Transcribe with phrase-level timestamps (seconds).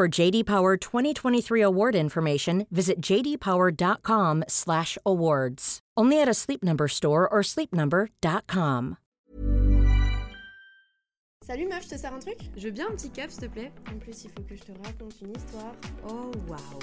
[0.00, 5.78] For JD Power 2023 award information, visit jdpower.com/awards.
[5.94, 8.96] Only at a Sleep Number store or sleepnumber.com.
[11.42, 13.48] Salut meuf, je te sers un truc Je veux bien un petit cap, s'il te
[13.48, 13.72] plaît.
[13.92, 15.74] En plus, il faut que je te raconte une histoire.
[16.08, 16.78] Oh, waouh.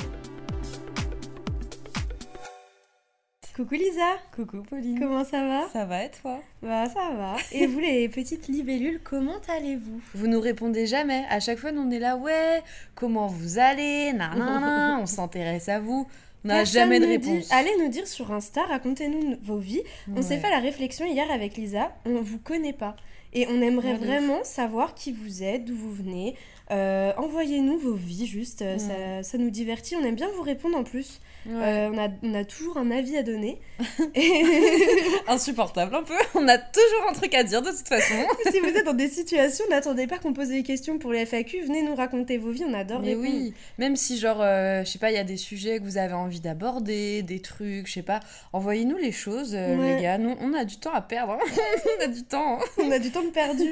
[3.57, 4.99] Coucou Lisa Coucou Pauline.
[4.99, 5.67] Comment ça va?
[5.73, 6.39] Ça va et toi?
[6.61, 7.37] Bah ça va.
[7.51, 9.99] Et vous les petites libellules, comment allez-vous?
[10.13, 11.25] Vous nous répondez jamais.
[11.31, 12.61] À chaque fois, nous on est là, ouais,
[12.93, 14.13] comment vous allez?
[14.13, 16.07] Nanana, on s'intéresse à vous.
[16.45, 17.47] On n'a jamais de réponse.
[17.47, 19.81] dit- Allez nous dire sur Insta, racontez-nous vos vies.
[20.15, 20.39] On s'est Ouais.
[20.39, 22.95] fait la réflexion hier avec Lisa, on vous connaît pas.
[23.33, 26.35] Et on aimerait Ouais, vraiment savoir qui vous êtes, d'où vous venez.
[26.71, 29.95] Euh, Envoyez-nous vos vies, juste, euh, ça, ça nous divertit.
[29.95, 31.19] On aime bien vous répondre en plus.
[31.45, 31.53] Ouais.
[31.55, 33.57] Euh, on, a, on a toujours un avis à donner.
[35.27, 36.13] Insupportable un peu.
[36.35, 38.13] On a toujours un truc à dire de toute façon.
[38.51, 41.61] si vous êtes dans des situations, n'attendez pas qu'on pose des questions pour les FAQ.
[41.63, 43.27] Venez nous raconter vos vies, on adore Mais répondre.
[43.29, 45.97] oui, même si genre, euh, je sais pas, il y a des sujets que vous
[45.97, 48.19] avez envie d'aborder, des trucs, je sais pas,
[48.53, 49.95] envoyez-nous les choses, euh, Ouais.
[49.97, 50.17] les gars.
[50.17, 51.33] Nous, on a du temps à perdre.
[51.33, 51.61] hein.
[51.99, 52.59] on a du temps.
[52.59, 52.65] hein.
[52.83, 53.69] On a du temps perdu.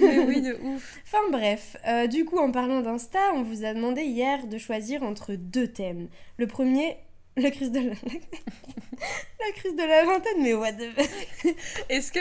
[0.00, 0.98] Mais oui, de ouf.
[1.06, 5.02] Enfin bref, euh, du coup en parlant d'Insta, on vous a demandé hier de choisir
[5.02, 6.08] entre deux thèmes.
[6.38, 6.96] Le premier,
[7.36, 11.54] la crise de la, la crise de la vingtaine, mais what the...
[11.88, 12.20] Est-ce que,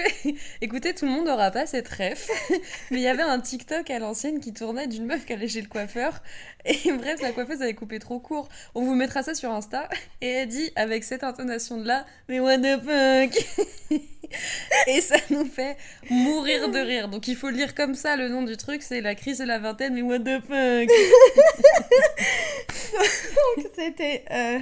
[0.62, 2.30] écoutez, tout le monde n'aura pas cette ref,
[2.90, 5.62] mais il y avait un TikTok à l'ancienne qui tournait d'une meuf qui allait chez
[5.62, 6.22] le coiffeur,
[6.66, 8.50] et bref, la coiffeuse avait coupé trop court.
[8.74, 9.88] On vous mettra ça sur Insta,
[10.22, 14.02] et elle dit avec cette intonation de là, mais what the fuck
[14.88, 15.78] Et ça nous fait
[16.10, 17.08] mourir de rire.
[17.08, 19.60] Donc il faut lire comme ça, le nom du truc, c'est la crise de la
[19.60, 20.90] vingtaine, mais what the fuck
[22.94, 24.60] Donc c'était euh,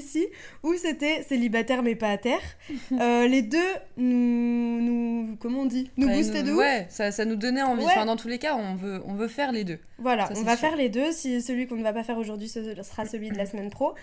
[0.00, 0.26] celui-ci,
[0.62, 2.40] où c'était célibataire mais pas à terre.
[3.00, 3.58] Euh, les deux
[3.96, 5.36] nous, nous...
[5.40, 6.58] Comment on dit Nous Ouais, boostaient de ouf.
[6.58, 7.84] Ouais, ça, ça nous donnait envie.
[7.84, 7.90] Ouais.
[7.90, 9.78] Enfin, dans tous les cas, on veut, on veut faire les deux.
[9.98, 10.68] Voilà, Ça, on va sûr.
[10.68, 11.10] faire les deux.
[11.10, 13.94] Si celui qu'on ne va pas faire aujourd'hui ce sera celui de la semaine pro.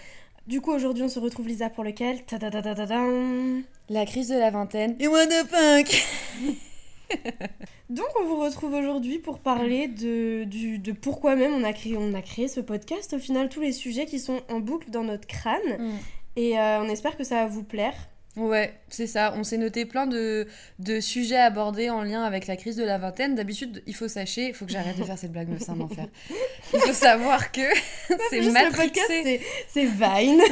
[0.48, 3.64] Du coup, aujourd'hui, on se retrouve Lisa pour lequel Ta-da-da-da-da-dam.
[3.90, 4.96] La crise de la vingtaine.
[5.00, 6.56] Et what the fuck
[7.90, 11.96] Donc, on vous retrouve aujourd'hui pour parler de, du, de pourquoi même on a, créé,
[11.98, 13.14] on a créé ce podcast.
[13.14, 15.60] Au final, tous les sujets qui sont en boucle dans notre crâne.
[15.80, 15.92] Mm.
[16.36, 17.96] Et euh, on espère que ça va vous plaire.
[18.38, 19.34] Ouais, c'est ça.
[19.36, 20.48] On s'est noté plein de,
[20.78, 23.34] de sujets abordés en lien avec la crise de la vingtaine.
[23.36, 25.82] D'habitude, il faut sâcher, il faut que j'arrête de faire cette blague, meuf, c'est un
[25.82, 26.06] enfer.
[26.74, 27.62] Il faut savoir que
[28.30, 29.02] c'est matrixé.
[29.10, 30.42] c'est- c'est Vine.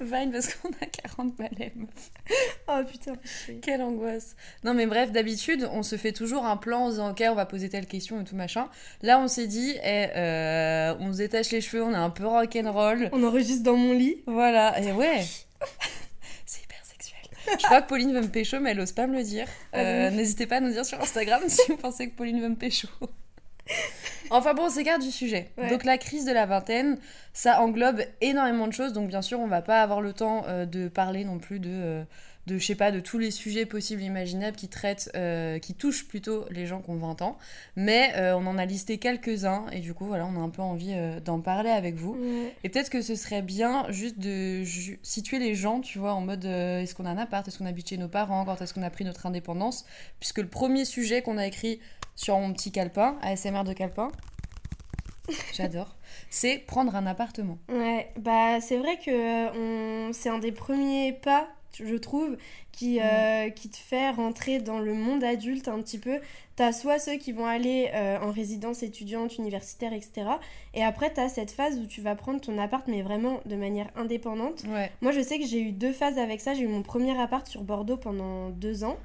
[0.00, 1.72] Vine parce qu'on a 40 balais,
[2.68, 3.14] oh putain.
[3.62, 4.34] Quelle angoisse.
[4.64, 7.46] Non mais bref, d'habitude, on se fait toujours un plan en disant ok, on va
[7.46, 8.68] poser telle question et tout machin.
[9.02, 12.26] Là, on s'est dit, eh, euh, on se détache les cheveux, on est un peu
[12.26, 13.10] rock'n'roll.
[13.12, 14.22] On enregistre dans mon lit.
[14.26, 15.22] Voilà, et ouais.
[16.46, 17.18] C'est hyper sexuel.
[17.58, 19.46] Je crois que Pauline veut me pécho, mais elle ose pas me le dire.
[19.74, 22.40] Euh, Ah bon N'hésitez pas à nous dire sur Instagram si vous pensez que Pauline
[22.40, 22.88] veut me pécho.
[24.30, 25.50] Enfin bon, on s'égare du sujet.
[25.58, 25.70] Ouais.
[25.70, 26.98] Donc la crise de la vingtaine,
[27.32, 28.92] ça englobe énormément de choses.
[28.92, 31.68] Donc bien sûr, on va pas avoir le temps euh, de parler non plus de,
[31.70, 32.02] euh,
[32.46, 35.74] de je sais pas, de tous les sujets possibles et imaginables qui traitent, euh, qui
[35.74, 37.36] touchent plutôt les gens qui ont 20 ans.
[37.76, 40.62] Mais euh, on en a listé quelques-uns et du coup voilà, on a un peu
[40.62, 40.94] envie
[41.24, 42.14] d'en parler avec vous.
[42.14, 42.54] Ouais.
[42.64, 46.22] Et peut-être que ce serait bien juste de ju- situer les gens, tu vois, en
[46.22, 48.82] mode est-ce qu'on a un appart, est-ce qu'on habite chez nos parents, quand est-ce qu'on
[48.82, 49.84] a pris notre indépendance?
[50.18, 51.80] Puisque le premier sujet qu'on a écrit
[52.18, 54.10] sur mon petit calepin, ASMR de calepin.
[55.54, 55.94] J'adore.
[56.30, 57.58] C'est prendre un appartement.
[57.68, 60.12] Ouais, bah c'est vrai que euh, on...
[60.12, 62.36] c'est un des premiers pas, je trouve,
[62.72, 66.18] qui, euh, qui te fait rentrer dans le monde adulte un petit peu.
[66.56, 70.26] T'as soit ceux qui vont aller euh, en résidence étudiante, universitaire, etc.
[70.74, 73.88] Et après, t'as cette phase où tu vas prendre ton appart, mais vraiment de manière
[73.96, 74.64] indépendante.
[74.68, 74.90] Ouais.
[75.02, 76.52] Moi, je sais que j'ai eu deux phases avec ça.
[76.52, 78.98] J'ai eu mon premier appart sur Bordeaux pendant deux ans.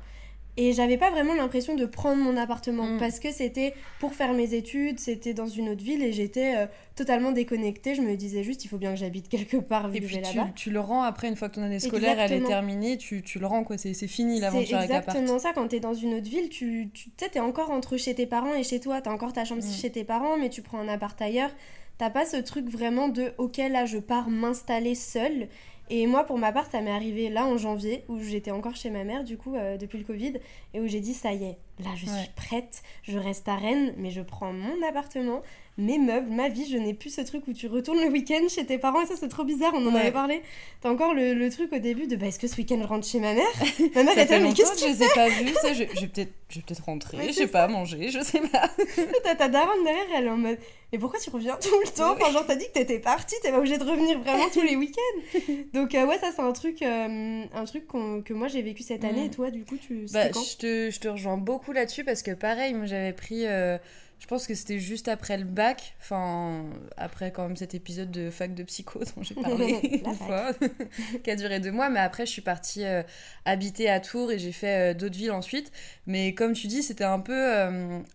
[0.55, 3.00] Et j'avais pas vraiment l'impression de prendre mon appartement Mm.
[3.00, 6.67] parce que c'était pour faire mes études, c'était dans une autre ville et j'étais euh,
[6.95, 7.95] totalement déconnectée.
[7.95, 10.17] Je me disais juste, il faut bien que j'habite quelque part vu Et que puis
[10.21, 10.50] tu, là-bas.
[10.55, 13.39] tu le rends après, une fois que ton année scolaire elle est terminée, tu, tu
[13.39, 15.07] le rends quoi, c'est c'est fini C'est l'aventure avec l'appart.
[15.17, 18.13] exactement ça, quand t'es dans une autre ville, tu tu sais, t'es encore entre chez
[18.13, 19.01] tes parents et chez toi.
[19.01, 19.71] T'as encore ta chambre Mm.
[19.71, 21.50] chez tes parents, mais tu prends un appart ailleurs.
[21.97, 25.47] T'as pas ce truc vraiment de ok, là je pars m'installer seule.
[25.89, 28.89] Et moi, pour ma part, ça m'est arrivé là en janvier, où j'étais encore chez
[28.89, 30.33] ma mère, du coup, euh, depuis le Covid,
[30.74, 32.12] et où j'ai dit ça y est, là je Ouais.
[32.20, 35.42] suis prête, je reste à Rennes, mais je prends mon appartement,
[35.78, 38.64] mes meubles, ma vie, je n'ai plus ce truc où tu retournes le week-end chez
[38.66, 40.02] tes parents, et ça c'est trop bizarre, on en Ouais.
[40.02, 40.42] avait parlé.
[40.81, 43.08] T'as encore le, le truc au début de bah est-ce que ce week-end je rentre
[43.08, 43.46] chez ma mère?
[43.96, 46.34] Ma mère était mais qu'est-ce que je les ai pas vus, ça, je, vais peut-être
[46.50, 48.70] peut-être rentrer, Ouais, je sais pas, manger, je sais pas.
[49.24, 50.60] T'as ta daronne derrière, elle est en mode
[50.92, 52.14] Mais pourquoi tu reviens tout le temps?
[52.14, 54.75] Enfin, genre, t'as dit que t'étais partie, t'es pas obligée de revenir vraiment tous les
[54.75, 55.40] week-ends.
[55.74, 59.04] Donc, euh, ouais, ça, c'est un truc, euh, un truc que moi j'ai vécu cette
[59.04, 59.24] année.
[59.24, 59.25] Mm.
[59.25, 60.06] Et toi, du coup, tu.
[60.14, 63.77] Bah, je, te, je te rejoins beaucoup là-dessus parce que pareil, moi j'avais pris, euh,
[64.19, 66.65] je pense que c'était juste après le bac, enfin
[66.98, 70.51] après quand même cet épisode de fac de psycho dont j'ai parlé une fois,
[71.24, 73.04] qui a duré deux mois, mais après je suis partie euh,
[73.45, 75.71] habiter à Tours et j'ai fait euh, d'autres villes ensuite.
[76.07, 77.54] Mais comme tu dis, c'était un peu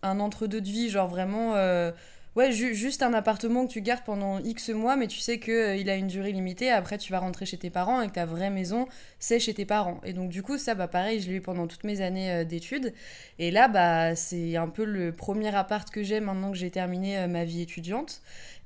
[0.03, 1.55] un entre-deux de vie, genre vraiment...
[2.37, 5.39] euh, Ouais, ju- juste un appartement que tu gardes pendant X mois, mais tu sais
[5.39, 6.69] qu'il il a une durée limitée.
[6.69, 8.87] Après, tu vas rentrer chez tes parents et que ta vraie maison,
[9.19, 9.99] c'est chez tes parents.
[10.05, 12.43] Et donc, du coup, ça, bah, pareil, je l'ai eu pendant toutes mes années euh,
[12.45, 12.93] d'études.
[13.39, 17.17] Et là, bah, c'est un peu le premier appart que j'ai maintenant que j'ai terminé
[17.17, 18.21] euh, ma vie étudiante.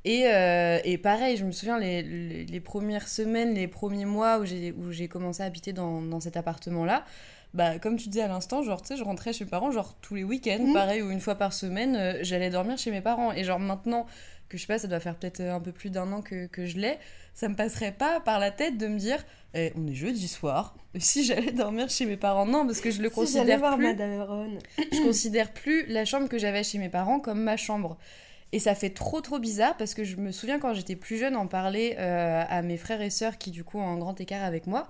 [0.06, 2.02] Et, euh, et pareil, je me souviens les,
[2.46, 4.46] les, premières semaines, les premiers mois où
[4.92, 7.06] j'ai commencé à habiter dans, dans cet appartement-là.
[7.54, 9.96] Bah, comme tu disais à l'instant, genre, tu sais, je rentrais chez mes parents, genre,
[10.02, 10.74] tous les week-ends, Mhm.
[10.74, 13.32] pareil, ou une fois par semaine, euh, j'allais dormir chez mes parents.
[13.32, 14.08] Et genre, maintenant
[14.50, 16.48] que je sais pas, ça doit faire peut-être euh, un peu plus d'un an que,
[16.48, 16.98] que je l'ai,
[17.36, 19.24] ça me passerait pas par la tête de me dire,
[19.56, 23.04] Eh, on est jeudi soir, si j'allais dormir chez mes parents, non, parce que je
[23.04, 24.58] le Si considère voir plus Madame Ron.
[24.92, 27.98] je considère plus la chambre que j'avais chez mes parents comme ma chambre.
[28.54, 31.36] Et ça fait trop trop bizarre parce que je me souviens quand j'étais plus jeune
[31.36, 34.44] en parler euh, à mes frères et sœurs qui du coup ont un grand écart
[34.44, 34.88] avec moi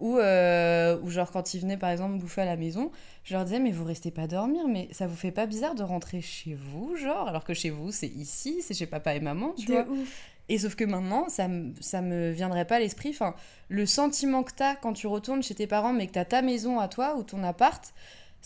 [0.00, 2.90] ou euh, ou genre quand ils venaient par exemple bouffer à la maison,
[3.22, 5.84] je leur disais mais vous restez pas dormir mais ça vous fait pas bizarre de
[5.84, 7.28] rentrer chez vous genre?
[7.28, 9.86] Alors que chez vous c'est ici, c'est chez papa et maman, tu vois.
[9.88, 10.30] ouf.
[10.48, 11.48] Et sauf que maintenant, ça,
[11.80, 13.10] ça me viendrait pas à l'esprit.
[13.10, 13.34] Enfin,
[13.70, 16.80] le sentiment que t'as quand tu retournes chez tes parents, mais que t'as ta maison
[16.80, 17.94] à toi ou ton appart,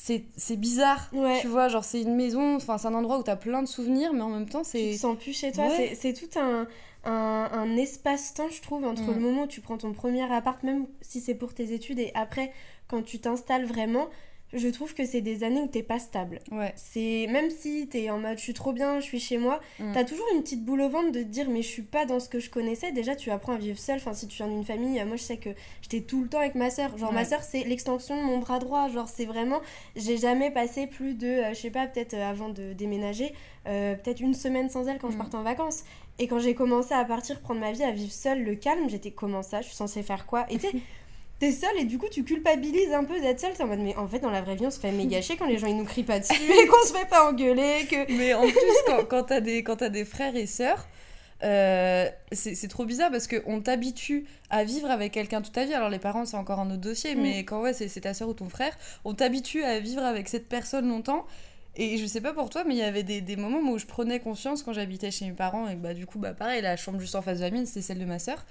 [0.01, 1.09] c'est bizarre.
[1.13, 1.41] Ouais.
[1.41, 4.13] Tu vois, genre, c'est une maison, enfin, c'est un endroit où t'as plein de souvenirs,
[4.13, 4.93] mais en même temps, Tu c'est.
[4.93, 5.67] te sens plus chez toi.
[5.67, 5.97] Ouais.
[5.99, 6.67] C'est- tout un,
[7.05, 10.87] un, un espace-temps, je trouve, entre le moment où tu prends ton premier appart, même
[11.01, 12.53] si c'est pour tes études, et après,
[12.87, 14.07] quand tu t'installes vraiment.
[14.55, 16.41] Je trouve que c'est des années où t'es pas stable.
[16.51, 16.73] Ouais.
[16.77, 19.93] C'est même si t'es en mode je suis trop bien, je suis chez moi, Mm.
[19.93, 22.19] t'as toujours une petite boule au ventre de te dire mais je suis pas dans
[22.19, 22.91] ce que je connaissais.
[22.93, 23.97] Déjà tu apprends à vivre seul.
[23.97, 25.51] Enfin si tu viens d'une famille, euh, moi je sais que
[25.83, 26.97] j'étais tout le temps avec ma soeur.
[26.97, 28.89] Genre ma soeur c'est l'extension de mon bras droit.
[28.89, 29.61] Genre c'est vraiment,
[29.97, 33.35] j'ai jamais passé plus de, euh, je sais pas peut-être euh, avant de déménager,
[33.67, 35.19] euh, peut-être une semaine sans elle quand je Mm.
[35.19, 35.85] partais en vacances.
[36.19, 39.11] Et quand j'ai commencé à partir prendre ma vie, à vivre seule, le calme, j'étais
[39.11, 39.61] comment ça?
[39.61, 40.47] Je suis censée faire quoi?
[40.51, 40.73] Et tu sais.
[41.39, 43.53] T'es seule et du coup tu culpabilises un peu d'être seule.
[43.53, 45.37] T'es en mode mais en fait dans la vraie vie on se fait méga chier
[45.37, 47.87] quand les gens ils nous crient pas dessus et qu'on se fait pas engueuler.
[47.89, 48.13] Que...
[48.17, 48.55] Mais en plus,
[48.87, 50.89] quand, quand t'as des, quand des frères et sœurs,
[51.45, 55.75] euh, c'est c'est trop bizarre parce qu'on t'habitue à vivre avec quelqu'un toute ta vie.
[55.75, 57.21] Alors les parents, c'est encore un autre dossier, Mm.
[57.23, 60.29] mais quand ouais, c'est c'est ta sœur ou ton frère, on t'habitue à vivre avec
[60.29, 61.25] cette personne longtemps.
[61.77, 63.87] Et je sais pas pour toi, mais il y avait des, des moments où je
[63.87, 66.77] prenais conscience quand j'habitais chez mes parents et que bah, du coup, bah, pareil, la
[66.77, 68.45] chambre juste en face de la mienne, c'était celle de ma sœur.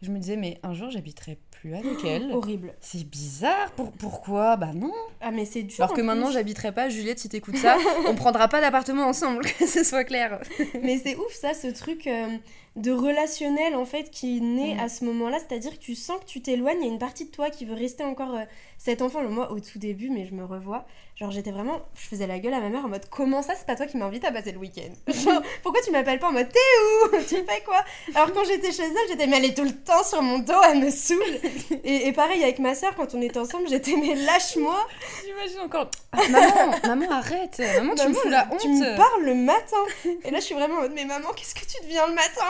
[0.00, 2.32] Je me disais, mais un jour, j'habiterai plus avec elle.
[2.32, 2.74] Horrible.
[2.80, 3.72] C'est bizarre.
[3.72, 4.56] Pour, pourquoi?
[4.56, 4.92] Bah non.
[5.20, 5.82] Ah mais c'est dur.
[5.82, 6.88] Alors que en maintenant, j'habiterai pas.
[6.88, 7.76] Juliette, si t'écoutes ça,
[8.06, 10.40] on prendra pas d'appartement ensemble, que ce soit clair.
[10.82, 12.28] Mais c'est ouf ça, ce truc euh,
[12.76, 14.80] de relationnel en fait qui naît Mm.
[14.80, 15.38] à ce moment-là.
[15.40, 17.64] C'est-à-dire que tu sens que tu t'éloignes, il y a une partie de toi qui
[17.64, 18.44] veut rester encore euh,
[18.76, 19.22] cet enfant.
[19.28, 20.86] Moi au tout début, mais je me revois.
[21.18, 23.66] Genre j'étais vraiment, je faisais la gueule à ma mère en mode comment ça c'est
[23.66, 24.92] pas toi qui m'invite à passer le week-end?
[25.12, 27.16] Genre pourquoi tu m'appelles pas en mode t'es où?
[27.28, 27.84] Tu fais quoi?
[28.14, 30.54] Alors quand j'étais chez elle, j'étais mais elle est tout le temps sur mon dos,
[30.70, 31.18] elle me saoule.
[31.84, 34.86] Et, et pareil avec ma soeur quand on était ensemble, j'étais mais lâche-moi.
[35.26, 35.90] J'imagine encore.
[36.30, 37.60] Maman, maman, arrête.
[37.76, 38.60] Maman, tu me fous la honte.
[38.60, 39.76] Tu me parles le matin.
[40.24, 42.44] Et là, je suis vraiment en mode, mais maman, qu'est-ce que tu deviens le matin?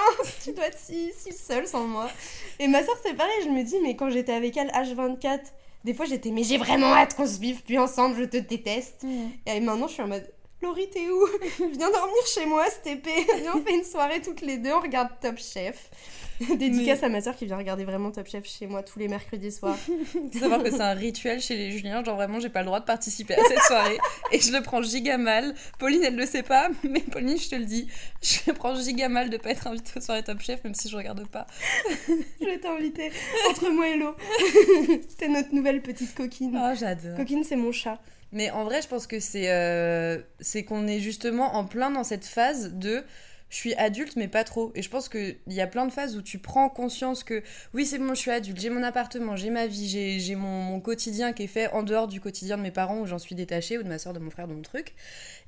[0.45, 2.09] Tu dois être si, si seule sans moi.
[2.59, 5.41] Et ma soeur, c'est pareil, je me dis, mais quand j'étais avec elle H24,
[5.85, 9.05] des fois j'étais, mais j'ai vraiment hâte qu'on se vive plus ensemble, je te déteste.
[9.47, 10.29] Et maintenant, je suis en mode,
[10.61, 11.27] Laurie, t'es où?
[11.73, 13.05] Viens dormir chez moi, cet.
[13.41, 15.91] Viens, on fait une soirée toutes les deux, on regarde Top Chef.
[16.59, 19.53] Dédicace à ma soeur qui vient regarder vraiment Top Chef chez moi tous les mercredis
[19.53, 19.77] soirs.
[20.33, 22.05] Faut savoir que c'est un rituel chez les Juliens.
[22.05, 23.99] Genre vraiment, j'ai pas le droit de participer à cette soirée.
[24.33, 25.55] et je le prends giga mal.
[25.79, 27.89] Pauline, elle le sait pas, mais Pauline, je te le dis,
[28.23, 30.89] je le prends giga mal de pas être invitée aux soirées Top Chef, même si
[30.89, 31.47] je regarde pas.
[32.41, 33.11] je vais t'inviter
[33.51, 34.15] entre moi et l'eau.
[35.19, 36.59] T'es notre nouvelle petite coquine.
[36.61, 37.17] Oh, j'adore.
[37.17, 38.01] Coquine, c'est mon chat.
[38.33, 42.05] Mais en vrai, je pense que c'est euh, c'est qu'on est justement en plein dans
[42.05, 43.03] cette phase de
[43.51, 44.73] je suis adulte mais pas trop.
[44.75, 47.43] Et je pense qu'il y a plein de phases où tu prends conscience que
[47.75, 49.89] oui c'est bon je suis adulte, j'ai mon appartement, j'ai ma vie,
[50.21, 53.19] j'ai mon, quotidien qui est fait en dehors du quotidien de mes parents où j'en
[53.19, 54.95] suis détachée ou de ma soeur, de mon frère, de mon truc.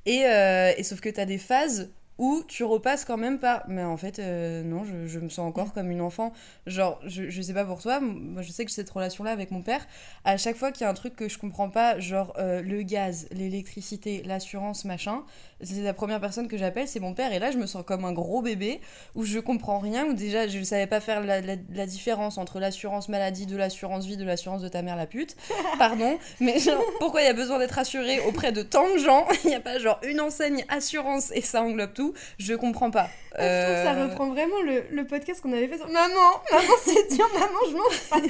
[0.07, 1.91] Et, euh, et sauf que tu as des phases
[2.21, 5.49] où tu repasses quand même par mais en fait euh, non je, je, me sens
[5.49, 6.35] encore comme une enfant.
[6.67, 9.51] Genre je, je sais pas pour toi moi je sais que cette relation là avec
[9.51, 9.87] mon père
[10.25, 12.83] à chaque fois qu'il y a un truc que je comprends pas genre euh, le
[12.83, 15.23] gaz l'électricité l'assurance machin
[15.63, 17.33] c'est la première personne que j'appelle c'est mon père.
[17.33, 18.83] Et là je me sens comme un gros bébé
[19.15, 22.37] où je comprends rien où déjà je ne savais pas faire la, la, la différence
[22.37, 25.37] entre l'assurance maladie de l'assurance vie de l'assurance de ta mère la pute.
[25.79, 26.19] Pardon.
[26.39, 29.27] Mais genre pourquoi il y a besoin d'être assuré auprès de tant de gens?
[29.45, 33.09] Il n'y a pas genre une enseigne assurance et ça englobe tout je comprends pas.
[33.39, 33.41] Euh...
[33.41, 36.75] Je trouve que ça reprend vraiment le, le podcast qu'on avait fait sur Maman, maman
[36.85, 38.21] c'est dur, maman je m'en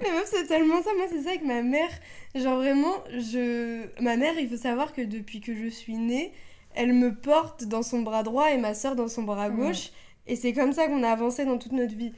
[0.00, 1.90] Mais meuf c'est tellement ça, moi c'est ça avec ma mère.
[2.34, 3.86] Genre vraiment, je...
[4.02, 6.32] ma mère il faut savoir que depuis que je suis née,
[6.74, 9.88] elle me porte dans son bras droit et ma soeur dans son bras gauche.
[9.88, 10.30] Mmh.
[10.30, 12.12] Et c'est comme ça qu'on a avancé dans toute notre vie.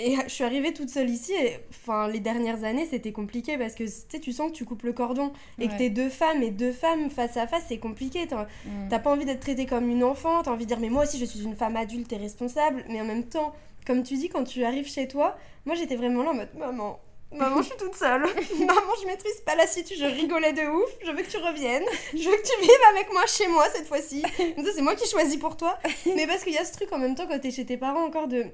[0.00, 3.74] Et je suis arrivée toute seule ici et enfin les dernières années c'était compliqué parce
[3.74, 3.84] que
[4.18, 5.68] tu sens que tu coupes le cordon et ouais.
[5.68, 8.28] que t'es deux femmes et deux femmes face à face c'est compliqué.
[8.28, 9.02] T'as mm.
[9.02, 11.24] pas envie d'être traitée comme une enfant, t'as envie de dire mais moi aussi je
[11.24, 13.52] suis une femme adulte et responsable mais en même temps
[13.86, 17.00] comme tu dis quand tu arrives chez toi, moi j'étais vraiment là en mode maman
[17.30, 18.22] Maman, je suis toute seule.
[18.58, 20.08] Maman, je maîtrise pas la situation.
[20.08, 20.90] Je rigolais de ouf.
[21.04, 21.84] Je veux que tu reviennes.
[22.14, 24.22] Je veux que tu vives avec moi chez moi cette fois-ci.
[24.38, 25.78] C'est moi qui choisis pour toi.
[26.06, 28.04] Mais parce qu'il y a ce truc en même temps quand t'es chez tes parents
[28.04, 28.46] encore de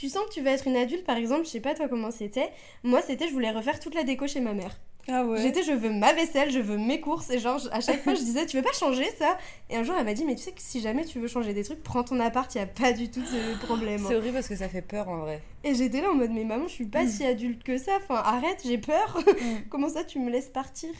[0.00, 2.10] tu sens que tu vas être une adulte, par exemple, je sais pas toi comment
[2.10, 2.48] c'était.
[2.84, 4.80] Moi, c'était je voulais refaire toute la déco chez ma mère.
[5.08, 5.42] Ah ouais.
[5.42, 8.20] J'étais je veux ma vaisselle, je veux mes courses et genre à chaque fois je
[8.20, 9.36] disais tu veux pas changer ça?
[9.68, 11.52] Et un jour elle m'a dit mais tu sais que si jamais tu veux changer
[11.52, 14.02] des trucs, prends ton appart, il y a pas du tout de problème.
[14.06, 15.42] C'est horrible parce que ça fait peur en vrai.
[15.64, 17.08] Et j'étais là en mode mais maman, je suis pas mm.
[17.08, 19.18] si adulte que ça, enfin arrête, j'ai peur.
[19.26, 19.56] Mm.
[19.70, 20.90] Comment ça tu me laisses partir?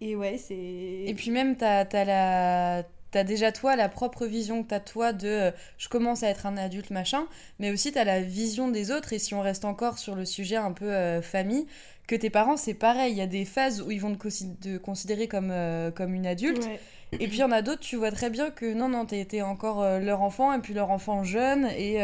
[0.00, 2.82] Et ouais, c'est Et puis même t'as as la
[3.16, 6.44] t'as déjà toi la propre vision que t'as toi de euh, je commence à être
[6.44, 7.26] un adulte machin,
[7.58, 10.56] mais aussi t'as la vision des autres et si on reste encore sur le sujet
[10.56, 11.66] un peu euh, famille,
[12.06, 14.28] que tes parents c'est pareil, il y a des phases où ils vont te,
[14.60, 16.62] te considérer comme, euh, comme une adulte.
[16.66, 16.78] Ouais.
[17.12, 19.20] Et puis il y en a d'autres, tu vois très bien que non, non, t'es
[19.20, 21.98] été encore leur enfant et puis leur enfant jeune et.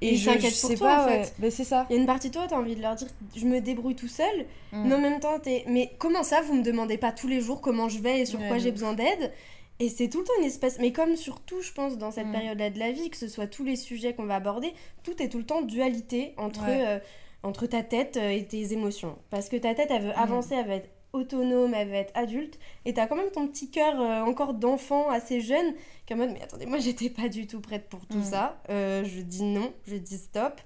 [0.00, 1.18] Et ils s'inquiètent pour toi, pas, en fait.
[1.20, 1.28] ouais.
[1.38, 1.86] Mais c'est ça.
[1.88, 3.94] Il y a une partie de toi, t'as envie de leur dire je me débrouille
[3.94, 4.88] tout seul, Mm.
[4.88, 5.64] mais en même temps, t'es.
[5.68, 8.40] Mais comment ça, vous me demandez pas tous les jours comment je vais et sur
[8.40, 9.32] Ouais, quoi j'ai besoin d'aide?
[9.80, 10.78] Et c'est tout le temps une espèce.
[10.78, 12.32] Mais comme surtout, je pense, dans cette Mm.
[12.32, 15.28] période-là de la vie, que ce soit tous les sujets qu'on va aborder, tout est
[15.28, 16.86] tout le temps dualité entre, Ouais.
[16.86, 16.98] euh,
[17.42, 19.18] entre ta tête euh, et tes émotions.
[19.30, 20.18] Parce que ta tête, elle veut Mm.
[20.22, 23.70] avancer, elle veut être autonome, elle veut être adulte, et t'as quand même ton petit
[23.70, 25.74] cœur euh, encore d'enfant assez jeune,
[26.06, 28.24] qui est en mode, mais attendez, moi j'étais pas du tout prête pour tout Mm.
[28.24, 30.60] ça, Euh, je dis non, je dis stop,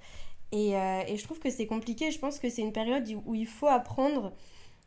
[0.52, 3.46] et, et je trouve que c'est compliqué, je pense que c'est une période où il
[3.46, 4.32] faut apprendre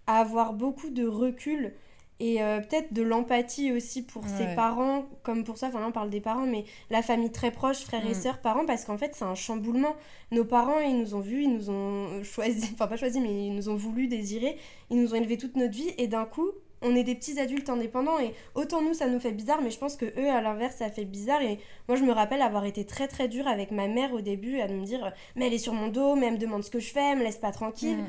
[0.08, 1.76] à avoir beaucoup de recul,
[2.24, 5.92] et euh, peut-être de l'empathie aussi pour ses parents, comme pour ça, enfin là on
[5.92, 8.22] parle des parents, mais la famille très proche, frères et Mm.
[8.22, 9.96] sœurs, parents, parce qu'en fait c'est un chamboulement.
[10.32, 13.56] Nos parents, ils nous ont vus, ils nous ont choisi, enfin pas choisi, mais ils
[13.56, 14.56] nous ont voulu, désiré,
[14.92, 16.52] ils nous ont élevés toute notre vie, et d'un coup,
[16.84, 19.80] on est des petits adultes indépendants, et autant nous ça nous fait bizarre, mais je
[19.80, 22.86] pense que eux à l'inverse ça fait bizarre, et moi je me rappelle avoir été
[22.86, 25.74] très très dure avec ma mère au début, à me dire, mais elle est sur
[25.74, 27.98] mon dos, mais elle me demande ce que je fais, elle me laisse pas tranquille.
[27.98, 28.08] Mm.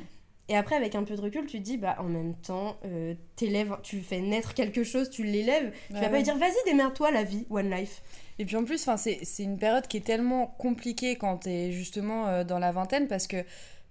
[0.52, 3.14] Et après, avec un peu de recul, tu te dis, bah en même temps, euh,
[3.36, 5.72] t'élèves, tu fais naître quelque chose, tu l'élèves.
[5.94, 6.18] Tu Bah vas pas ouais.
[6.18, 8.02] lui dire, vas-y, démerde-toi la vie, one life.
[8.38, 12.44] Et puis en plus, c'est une période qui est tellement compliquée quand t'es justement euh,
[12.44, 13.44] dans la vingtaine parce que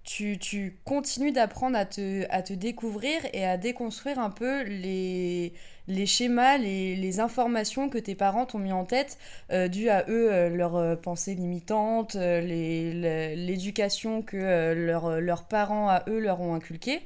[0.03, 5.53] tu, tu continues d'apprendre à te, à te découvrir et à déconstruire un peu les,
[5.91, 9.17] les schémas, les, informations que tes parents t'ont mis en tête
[9.51, 16.19] euh, dues à eux, euh, leurs euh, pensées limitantes, l'éducation que leurs parents à eux
[16.19, 17.01] leur ont inculquée.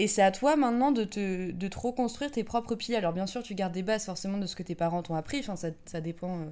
[0.00, 2.96] Et c'est à toi maintenant de te, de te reconstruire tes propres piliers.
[2.96, 5.40] Alors bien sûr, tu gardes des bases forcément de ce que tes parents t'ont appris,
[5.40, 6.44] enfin, ça, ça dépend euh,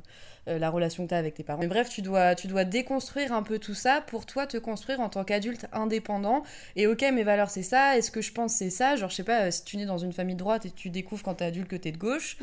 [0.49, 1.61] euh, la relation que tu as avec tes parents.
[1.63, 5.01] Mais bref, tu dois, tu dois déconstruire un peu tout ça pour toi te construire
[5.01, 6.43] en tant qu'adulte indépendant.
[6.77, 8.97] Et ok, mes valeurs c'est ça, et ce que je pense c'est ça?
[8.97, 10.91] Genre, je sais pas, euh, si tu nais dans une famille de droite et tu
[10.91, 12.37] découvres quand t'es adulte que t'es de gauche,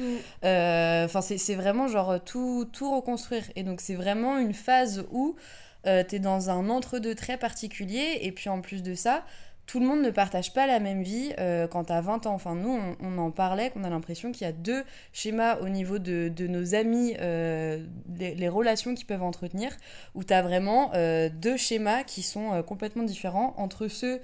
[0.43, 3.43] euh, Enfin, c'est c'est vraiment genre tout, tout reconstruire.
[3.55, 5.35] Et donc, c'est vraiment une phase où
[5.83, 8.17] t'es dans un entre-deux très particulier.
[8.21, 9.23] Et puis, en plus de ça,
[9.65, 12.33] tout le monde ne partage pas la même vie euh, quand t'as 20 ans.
[12.35, 15.69] Enfin, nous, on, on en parlait, qu'on a l'impression qu'il y a deux schémas au
[15.69, 17.83] niveau de, de nos amis, euh,
[18.15, 19.75] les, les relations qu'ils peuvent entretenir,
[20.13, 24.21] où t'as vraiment euh, deux schémas qui sont euh, complètement différents entre ceux,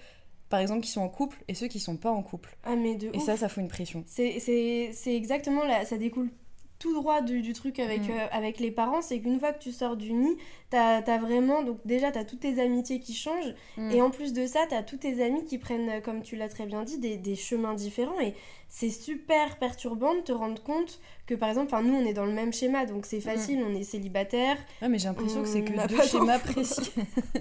[0.50, 2.56] par exemple, qui sont en couple et ceux qui sont pas en couple.
[2.64, 3.24] Ah, mais de Et ouf.
[3.26, 4.04] ça, ça fout une pression.
[4.06, 6.30] C'est- exactement là, ça découle
[6.78, 8.12] tout droit du, du truc avec, Mm.
[8.12, 10.36] euh, avec les parents, c'est qu'une fois que tu sors du nid,
[10.72, 13.92] t'as as vraiment, donc déjà t'as toutes tes amitiés qui changent, Mm.
[13.92, 16.50] et en plus de ça, t'as tous tes amis qui prennent, euh, comme tu l'as
[16.50, 18.34] très bien dit, des, des chemins différents, et
[18.70, 22.32] c'est super perturbant de te rendre compte que par exemple, nous on est dans le
[22.34, 25.88] même schéma, donc c'est facile, on est célibataire, Ouais, mais j'ai l'impression que c'est que
[25.88, 26.92] deux schémas précis.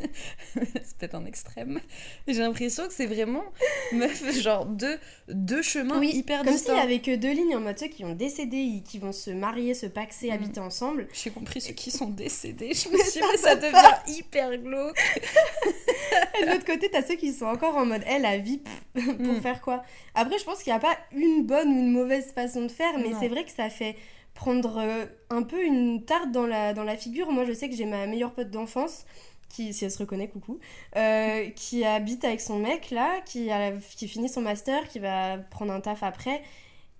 [0.54, 1.80] c'est peut-être un extrême.
[2.26, 3.44] J'ai l'impression que c'est vraiment,
[3.92, 6.72] meuf, genre deux, deux chemins hyper comme distincts.
[6.74, 9.30] s'il y avait que deux lignes en mode ceux qui ont décédé, qui vont se
[9.30, 10.32] marier, se paxer, Mm.
[10.32, 12.72] habiter ensemble, J'ai compris ceux qui sont décédés.
[12.74, 14.98] Je me suis mais ça devient hyper glauque.
[16.40, 19.16] Et de l'autre côté, t'as ceux qui sont encore en mode, elle, la vie, pff,
[19.16, 19.40] pour Mm.
[19.40, 19.82] faire quoi?
[20.14, 22.98] Après, je pense qu'il n'y a pas une bonne ou une mauvaise façon de faire,
[22.98, 23.96] mais c'est vrai que ça fait
[24.34, 27.30] prendre euh, un peu une tarte dans la, dans la figure.
[27.30, 29.04] Moi, je sais que j'ai ma meilleure pote d'enfance,
[29.48, 30.58] qui, si elle se reconnaît, coucou,
[30.96, 35.38] euh, qui habite avec son mec, là, qui, a, qui finit son master, qui va
[35.50, 36.42] prendre un taf après.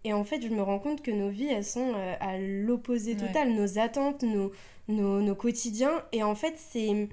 [0.04, 3.12] Et en fait, je me rends compte que nos vies, elles sont euh, à l'opposé
[3.14, 3.26] Ouais.
[3.26, 3.52] total.
[3.52, 4.50] Nos attentes, nos,
[4.88, 6.02] nos, nos quotidiens.
[6.12, 7.08] Et en fait, c'est...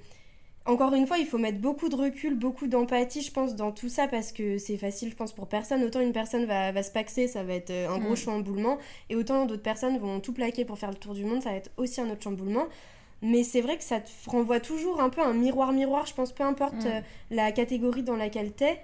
[0.65, 3.87] Encore une fois, il faut mettre beaucoup de recul, beaucoup d'empathie, je pense, dans tout
[3.87, 5.81] ça, parce que c'est facile, je pense, pour personne.
[5.85, 8.17] Autant une personne va, va se paxer, ça va être euh, un gros Mm.
[8.17, 8.77] chamboulement,
[9.09, 11.55] et autant d'autres personnes vont tout plaquer pour faire le tour du monde, ça va
[11.55, 12.65] être aussi un autre chamboulement.
[13.21, 16.43] Mais c'est vrai que ça te renvoie toujours un peu un miroir-miroir, je pense, peu
[16.43, 16.87] importe Mm.
[16.87, 16.99] euh,
[17.31, 18.77] la catégorie dans laquelle t'es.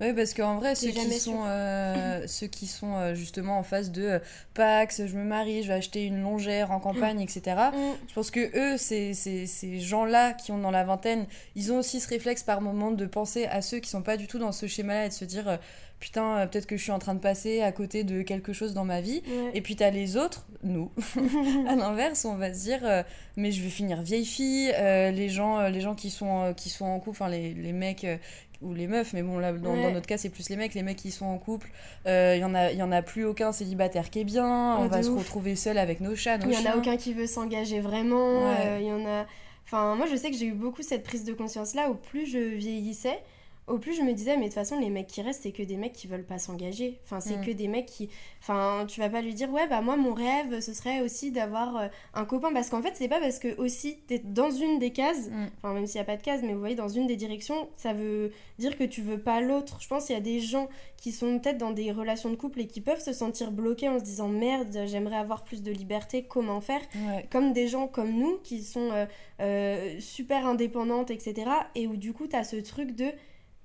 [0.00, 3.62] Oui, parce qu'en vrai, T'es ceux qui, sont, euh, ceux qui sont euh, justement en
[3.62, 4.18] phase de euh,
[4.54, 7.42] Pax, je me marie, je vais acheter une longère en campagne, etc.
[7.72, 7.76] Mm.
[8.08, 11.78] Je pense que eux, ces, ces, ces gens-là qui ont dans la vingtaine, ils ont
[11.78, 14.52] aussi ce réflexe par moment de penser à ceux qui sont pas du tout dans
[14.52, 15.56] ce schéma-là et de se dire euh,
[16.00, 18.74] putain, euh, peut-être que je suis en train de passer à côté de quelque chose
[18.74, 19.22] dans ma vie.
[19.28, 19.50] Ouais.
[19.54, 20.90] Et puis t'as les autres, nous,
[21.68, 23.02] à l'inverse, on va se dire euh,
[23.36, 24.72] mais je vais finir vieille fille.
[24.74, 27.54] euh, les gens, euh, les gens qui sont euh, qui sont en couple, enfin les,
[27.54, 28.16] les mecs euh,
[28.62, 29.82] ou les meufs, mais bon là dans, Ouais.
[29.82, 30.74] dans notre cas c'est plus les mecs.
[30.74, 31.70] Les mecs qui sont en couple,
[32.06, 34.76] euh, il y en a il y en a plus aucun célibataire qui est bien.
[34.78, 36.96] Oh, on va se retrouver seul avec nos chats, nos Il y en a aucun
[36.96, 38.44] qui veut s'engager vraiment.
[38.44, 38.54] Ouais.
[38.66, 39.26] euh, Il y en a.
[39.66, 41.88] Enfin, moi, je sais que j'ai eu beaucoup cette prise de conscience-là.
[41.90, 43.18] Au plus je vieillissais,
[43.66, 45.62] au plus je me disais, mais de toute façon, les mecs qui restent, c'est que
[45.62, 47.00] des mecs qui veulent pas s'engager.
[47.04, 47.44] Enfin, c'est Mm.
[47.46, 48.10] que des mecs qui.
[48.42, 51.76] Enfin, tu vas pas lui dire, ouais, bah moi, mon rêve, ce serait aussi d'avoir
[51.76, 52.52] euh, un copain.
[52.52, 55.46] Parce qu'en fait, c'est pas parce que aussi t'es dans une des cases, Mm.
[55.62, 57.68] enfin, même s'il y a pas de case, mais vous voyez, dans une des directions,
[57.74, 59.78] ça veut dire que tu veux pas l'autre.
[59.80, 62.60] Je pense qu'il y a des gens qui sont peut-être dans des relations de couple
[62.60, 66.22] et qui peuvent se sentir bloqués en se disant, merde, j'aimerais avoir plus de liberté,
[66.24, 66.80] comment faire?
[66.94, 67.26] Ouais.
[67.30, 69.06] comme des gens comme nous qui sont euh,
[69.40, 71.50] euh, super indépendantes, etc.
[71.74, 73.06] Et où du coup, tu as ce truc de.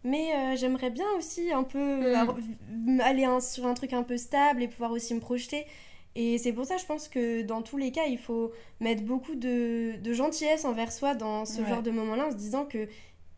[0.03, 2.13] Mais euh, j'aimerais bien aussi un peu
[2.71, 3.01] Mm.
[3.01, 5.65] aller un- sur un truc un peu stable et pouvoir aussi me projeter.
[6.15, 9.35] Et c'est pour ça, je pense que dans tous les cas, il faut mettre beaucoup
[9.35, 11.67] de, de gentillesse envers soi dans ce Ouais.
[11.69, 12.87] genre de moment-là en se disant que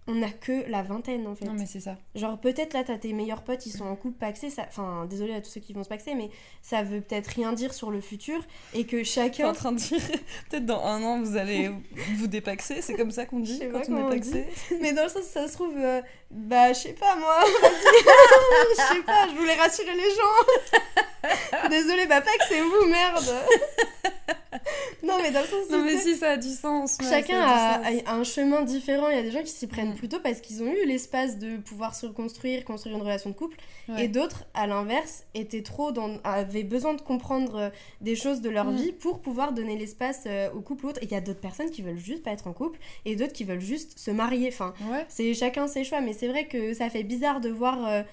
[0.07, 1.45] on n'a que la vingtaine en fait.
[1.45, 1.97] Non mais c'est ça.
[2.15, 4.65] Genre peut-être là t'as tes meilleurs potes, ils sont en couple paxé, ça...
[4.67, 6.29] enfin désolé à tous ceux qui vont se paxer, mais
[6.61, 9.53] ça veut peut-être rien dire sur le futur et que T'es en chacun...
[9.53, 10.01] train de dire
[10.49, 11.69] peut-être dans un an vous allez
[12.17, 14.47] vous dépaxer, c'est comme ça qu'on dit quand on on est paxé.
[14.81, 19.03] Mais dans le sens, ça se trouve, euh, bah, je sais pas moi, je sais
[19.03, 21.69] pas, je voulais rassurer les gens.
[21.69, 23.33] Désolé, bah, pas que c'est vous, merde.
[25.03, 26.97] non, mais dans le sens, Non mais si ça a du sens.
[27.09, 28.03] Chacun a, a du sens.
[28.07, 29.09] a un chemin différent.
[29.09, 29.95] Il y a des gens qui s'y prennent Mm.
[29.95, 33.57] plutôt parce qu'ils ont eu l'espace de pouvoir se reconstruire, construire une relation de couple.
[33.89, 34.05] Ouais.
[34.05, 37.69] Et d'autres, à l'inverse, étaient trop dans, avaient besoin de comprendre euh,
[38.01, 38.75] des choses de leur Mm.
[38.75, 41.01] vie pour pouvoir donner l'espace euh, au couple ou autre.
[41.01, 43.33] Et il y a d'autres personnes qui veulent juste pas être en couple et d'autres
[43.33, 44.49] qui veulent juste se marier.
[44.49, 45.05] Enfin, Ouais.
[45.09, 46.01] c'est chacun ses choix.
[46.01, 47.87] Mais c'est vrai que ça fait bizarre de voir.
[47.87, 48.03] euh,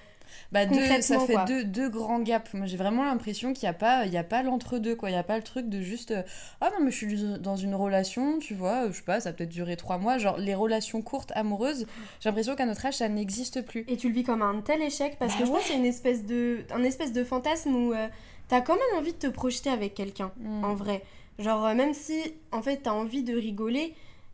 [0.51, 2.53] Bah deux, ça fait deux, deux grands gaps.
[2.53, 5.09] Moi j'ai vraiment l'impression qu'il n'y a pas, il y a pas l'entre-deux quoi.
[5.09, 6.23] Il n'y a pas le truc de juste euh,
[6.61, 9.29] ah non mais je suis dans une relation, tu vois, euh, je sais pas, ça
[9.29, 10.17] a peut-être duré trois mois.
[10.17, 11.85] Genre les relations courtes amoureuses,
[12.19, 13.85] j'ai l'impression qu'à notre âge ça n'existe plus.
[13.87, 15.59] Et tu le vis comme un tel échec parce Bah que je ouais.
[15.69, 18.07] y a une espèce de, un espèce de fantasme où euh,
[18.47, 20.63] t'as quand même envie de te projeter avec quelqu'un, Mm.
[20.63, 21.03] en vrai.
[21.37, 22.19] Genre, même si
[22.51, 23.93] en fait t'as envie de rigoler,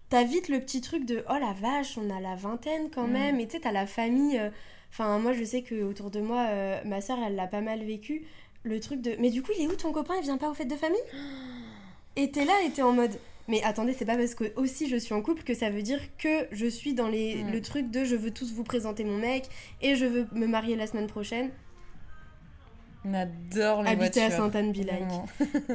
[0.10, 3.12] t'as vite le petit truc de oh la vache, on a la vingtaine quand Mm.
[3.12, 4.38] même, et tu sais, t'as la famille.
[4.40, 4.50] euh,
[4.98, 7.84] Enfin, moi je sais que autour de moi, euh, ma soeur elle l'a pas mal
[7.84, 8.24] vécu.
[8.64, 10.14] Le truc de mais du coup, il est où ton copain?
[10.20, 11.02] Il vient pas aux fêtes de famille?
[12.16, 13.12] Et t'es là et t'es en mode.
[13.50, 16.00] Mais attendez, c'est pas parce que aussi je suis en couple que ça veut dire
[16.18, 19.50] que je suis dans les, le truc de je veux tous vous présenter mon mec
[19.82, 21.52] et je veux me marier la semaine prochaine.
[23.08, 25.04] On adore les habiter à sainte anne like.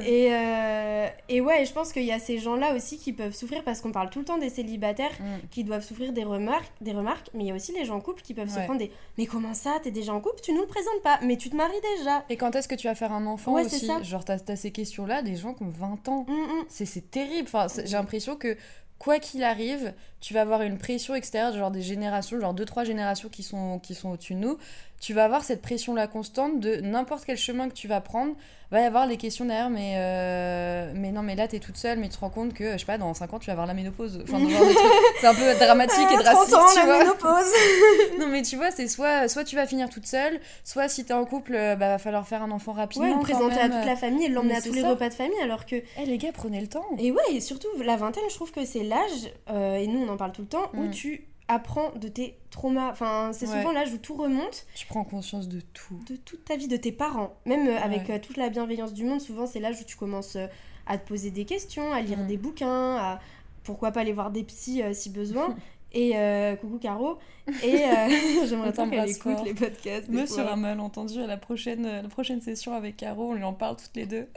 [0.05, 3.63] et, euh, et ouais, je pense qu'il y a ces gens-là aussi qui peuvent souffrir
[3.63, 5.47] parce qu'on parle tout le temps des célibataires mm.
[5.49, 8.01] qui doivent souffrir des remarques, des remarques, mais il y a aussi les gens en
[8.01, 8.61] couple qui peuvent ouais.
[8.61, 10.41] se prendre des Mais comment ça T'es déjà en couple?
[10.43, 12.25] Tu nous le présentes pas, mais tu te maries déjà.
[12.29, 13.85] Et quand est-ce que tu vas faire un enfant ouais, aussi?
[13.85, 14.01] ça.
[14.01, 16.25] Genre, t'as as ces questions-là des gens qui ont 20 ans.
[16.27, 16.33] Mm.
[16.33, 16.65] mm.
[16.69, 17.47] C'est terrible.
[17.47, 18.57] Enfin, J'ai l'impression que
[19.01, 22.83] quoi qu'il arrive, tu vas avoir une pression extérieure, genre des générations, genre deux trois
[22.83, 24.57] générations qui sont qui sont au-dessus de nous,
[25.01, 28.35] tu vas avoir cette pression-là constante de n'importe quel chemin que tu vas prendre,
[28.69, 31.97] va y avoir les questions derrière, mais, euh, mais non, mais là, t'es toute seule,
[31.97, 33.65] mais tu te rends compte que, je sais pas, dans 5 ans, tu vas avoir
[33.65, 34.23] la ménopause.
[35.19, 36.99] C'est un peu dramatique et ah, drastique, ans, tu la vois.
[36.99, 37.51] ménopause
[38.19, 41.13] Non, mais tu vois, c'est soit, soit tu vas finir toute seule, soit si t'es
[41.13, 43.07] en couple, euh, bah, va falloir faire un enfant rapidement.
[43.07, 44.81] Ouais, le présenter à toute la famille et l'emmener à tous ça.
[44.81, 45.77] les repas de famille, alors que...
[45.99, 48.65] Eh, les gars, prenez le temps Et ouais, et surtout, la vingtaine, je trouve que
[48.65, 50.91] c'est l'âge, euh, et nous, on en parle tout le temps, où mm.
[50.91, 52.91] tu apprends de tes traumas.
[52.91, 54.65] Enfin, c'est souvent l'âge où tout remonte.
[54.75, 55.99] Tu prends conscience de tout.
[56.07, 57.35] De toute ta vie, de tes parents.
[57.45, 60.35] Même euh, avec euh, toute la bienveillance du monde, souvent c'est l'âge où tu commences
[60.35, 60.47] euh,
[60.87, 62.27] à te poser des questions, à lire mm.
[62.27, 63.19] des bouquins, à
[63.63, 65.55] pourquoi pas aller voir des psys si besoin.
[65.93, 66.13] Et
[66.61, 67.17] coucou Caro.
[67.63, 67.79] Et
[68.47, 69.43] j'aimerais tant qu'elle écoute fort.
[69.43, 70.07] les podcasts.
[70.07, 73.31] Me sera malentendu à la prochaine, la prochaine session avec Caro.
[73.31, 74.29] On lui en parle toutes les deux.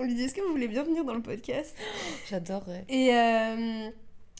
[0.00, 1.76] on lui dit est-ce que vous voulez bien venir dans le podcast?
[2.28, 2.84] J'adorerais.
[2.88, 3.12] Et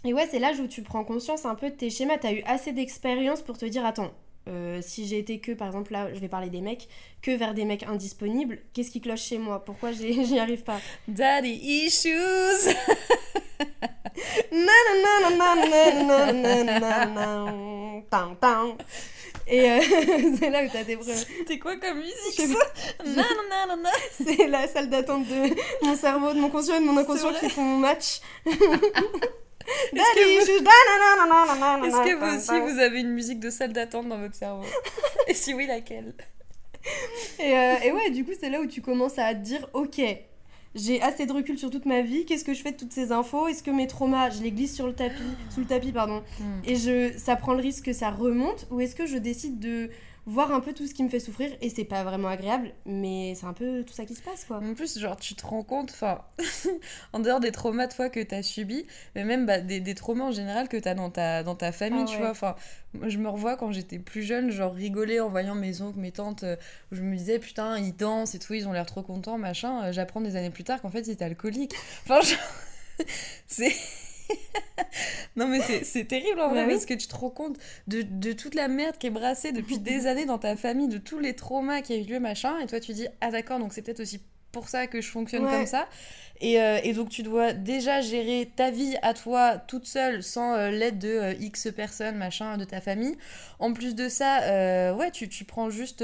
[0.04, 2.18] et ouais, c'est l'âge où tu prends conscience un peu de tes schémas.
[2.18, 4.12] T'as eu assez d'expérience pour te dire attends,
[4.80, 6.88] si j'ai que, par exemple, là, je vais parler des mecs,
[7.22, 11.50] que vers des mecs indisponibles, qu'est-ce qui cloche chez moi Pourquoi j'y arrive pas Daddy
[11.50, 12.74] issues
[19.52, 19.80] Et
[20.38, 21.16] c'est là où t'as tes problèmes.
[21.16, 22.40] C'était quoi comme musique
[24.12, 27.62] C'est la salle d'attente de mon cerveau, de mon conscient de mon inconscient qui font
[27.62, 28.20] mon match.
[29.66, 30.52] Est-ce que, vous...
[31.84, 34.64] Est-ce que vous aussi, vous avez une musique de salle d'attente dans votre cerveau
[35.28, 36.14] Et si oui, laquelle?
[37.38, 40.00] Et, euh, et ouais, du coup, c'est là où tu commences à te dire, ok,
[40.74, 43.12] j'ai assez de recul sur toute ma vie, qu'est-ce que je fais de toutes ces
[43.12, 43.48] infos?
[43.48, 46.60] Est-ce que mes traumas, je les glisse sur le tapis, sous le tapis, pardon, Hmm.
[46.64, 49.90] et je, ça prend le risque que ça remonte Ou est-ce que je décide de
[50.30, 53.34] voir un peu tout ce qui me fait souffrir Et c'est pas vraiment agréable, mais
[53.34, 54.58] c'est un peu tout ça qui se passe, quoi.
[54.58, 56.22] En plus, genre, tu te rends compte, enfin,
[57.12, 60.30] en dehors des traumas, toi, que t'as subis, mais même bah, des, des traumas en
[60.32, 62.18] général que t'as dans ta, dans ta famille, Ah tu ouais.
[62.18, 62.30] vois.
[62.30, 62.54] Enfin,
[63.06, 66.44] je me revois quand j'étais plus jeune, genre, rigoler en voyant mes oncles, mes tantes,
[66.44, 66.56] euh,
[66.92, 69.84] où je me disais, putain, ils dansent et tout, ils ont l'air trop contents, machin.
[69.84, 71.74] Euh, J'apprends des années plus tard qu'en fait, ils étaient alcooliques.
[72.04, 72.38] Enfin, genre,
[73.46, 73.72] c'est.
[75.36, 76.74] non mais c'est- terrible en vrai Bah oui.
[76.74, 79.78] parce que tu te rends compte de, de toute la merde qui est brassée depuis
[79.80, 82.66] des années dans ta famille, de tous les traumas qui a eu lieu machin et
[82.66, 84.20] toi tu dis ah d'accord donc c'est peut-être aussi
[84.52, 85.50] pour ça que je fonctionne Ouais.
[85.50, 85.86] comme ça
[86.42, 90.54] et, euh, et donc tu dois déjà gérer ta vie à toi toute seule sans
[90.54, 93.14] euh, l'aide de euh, X personnes machin de ta famille.
[93.58, 96.02] En plus de ça ouais tu, tu prends juste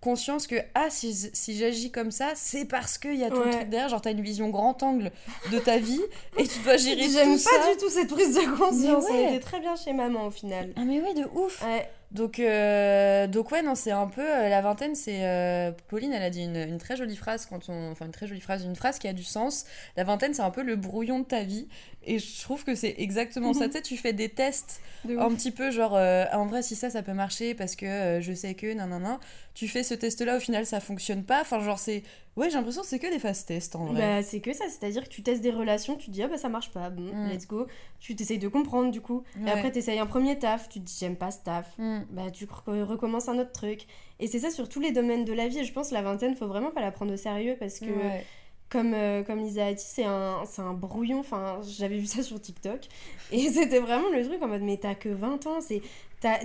[0.00, 3.50] conscience que ah si, si j'agis comme ça c'est parce qu'il y a tout le
[3.50, 5.10] truc derrière genre t'as une vision grand angle
[5.52, 6.00] de ta vie
[6.36, 7.72] et tu dois gérer J'aime tout pas ça.
[7.72, 9.10] du tout cette prise de conscience, ouais.
[9.10, 10.72] ça a été très bien chez maman au final.
[10.76, 11.88] Ah mais ouais de ouf Ouais.
[12.16, 14.94] Donc, euh, donc ouais, non, c'est un peu euh, la vingtaine.
[14.94, 18.12] C'est euh, Pauline, elle a dit une, une très jolie phrase quand on, enfin une
[18.12, 19.66] très jolie phrase, une phrase qui a du sens.
[19.96, 21.68] La vingtaine, c'est un peu le brouillon de ta vie,
[22.06, 23.66] et je trouve que c'est exactement ça.
[23.68, 26.62] Tu sais, tu fais des tests De un petit peu genre, euh, Ah, en vrai,
[26.62, 29.18] si ça, ça peut marcher parce que euh, je sais que, nan nan nan.
[29.54, 31.40] Tu fais ce test-là, au final, ça fonctionne pas.
[31.40, 32.02] Enfin, genre, c'est,
[32.36, 34.00] ouais, j'ai l'impression que c'est que des phases tests en vrai.
[34.00, 36.36] Bah, c'est que ça, c'est-à-dire que tu testes des relations, tu te dis ah bah
[36.38, 37.28] ça marche pas, bon, Mm.
[37.30, 37.66] let's go.
[38.00, 39.22] Tu t'essayes de comprendre du coup.
[39.40, 39.48] Ouais.
[39.48, 41.66] Et après t'essayes un premier taf, tu te dis j'aime pas ce taf.
[41.78, 42.00] Hmm.
[42.10, 43.86] Bah tu re- recommences un autre truc.
[44.20, 45.60] Et c'est ça sur tous les domaines de la vie.
[45.60, 47.86] Et je pense que la vingtaine, faut vraiment pas la prendre au sérieux parce que
[47.86, 48.24] Ouais.
[48.68, 51.20] Comme, euh, comme Lisa a dit, c'est un, c'est un brouillon.
[51.20, 52.80] Enfin, j'avais vu ça sur TikTok.
[53.32, 55.82] Et c'était vraiment le truc en mode, mais t'as que 20 ans, c'est
[56.20, 56.38] t'as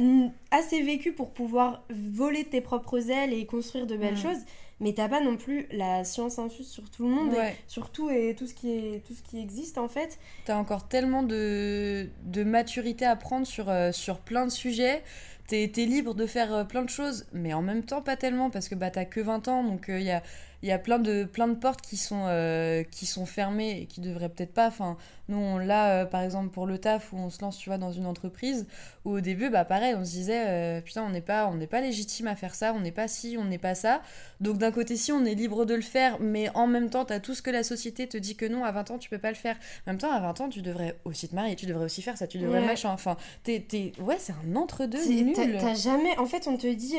[0.51, 4.17] assez vécu pour pouvoir voler de tes propres ailes et construire de belles Mm.
[4.17, 4.39] choses.
[4.81, 8.09] Mais t'as pas non plus la science infuse sur tout le monde, et sur tout
[8.09, 10.17] et tout ce qui, est, tout ce qui existe en fait.
[10.45, 15.03] T'as encore tellement de, de maturité à prendre sur, euh, sur plein de sujets.
[15.47, 18.49] T'es es libre de faire euh, plein de choses, mais en même temps pas tellement
[18.49, 20.23] parce que bah, t'as que 20 ans, donc il y a,
[20.69, 24.01] y a plein de, plein de portes qui sont, euh, qui sont fermées et qui
[24.01, 24.67] devraient peut-être pas.
[24.67, 24.97] Enfin,
[25.27, 27.77] nous, on l'a euh, par exemple pour le taf où on se lance, tu vois,
[27.77, 28.67] dans une entreprise
[29.05, 31.67] où au début, bah pareil, on se disait, euh, putain, on n'est pas, on n'est
[31.67, 34.01] pas légitime à faire ça, on n'est pas ci, on n'est pas ça.
[34.39, 37.19] Donc d'un côté, si on est libre de le faire, mais en même temps, t'as
[37.19, 39.29] tout ce que la société te dit que non, à 20 ans, tu peux pas
[39.29, 39.55] le faire.
[39.87, 42.17] En même temps, à 20 ans, tu devrais aussi te marier, tu devrais aussi faire
[42.17, 42.65] ça, tu devrais Ouais.
[42.67, 42.91] machin.
[42.91, 45.33] Enfin, t'es, t'es- ouais, c'est un entre-deux nul.
[45.33, 46.15] T'as t'as jamais.
[46.19, 46.97] En fait, on te dit,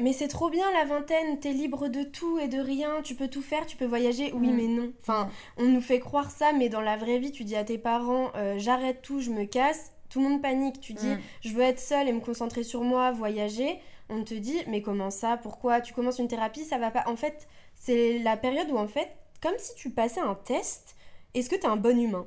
[0.00, 3.28] mais c'est trop bien la vingtaine, t'es libre de tout et de rien, tu peux
[3.28, 4.32] tout faire, tu peux voyager.
[4.32, 4.56] Oui, Mm.
[4.56, 4.92] mais non.
[5.02, 7.78] Enfin, on nous fait croire ça, mais dans la vraie vie, tu dis à tes
[7.78, 9.92] parents, euh, j'arrête tout, je me casse.
[10.08, 10.80] Tout le monde panique.
[10.80, 11.20] Tu dis, Mm.
[11.42, 13.78] je veux être seule et me concentrer sur moi, voyager.
[14.08, 15.80] on te dit mais comment ça Pourquoi?
[15.80, 17.04] Tu commences une thérapie Ça va pas.
[17.06, 19.08] En fait, c'est la période où en fait,
[19.40, 20.96] comme si tu passais un test,
[21.34, 22.26] est-ce que tu es un bon humain?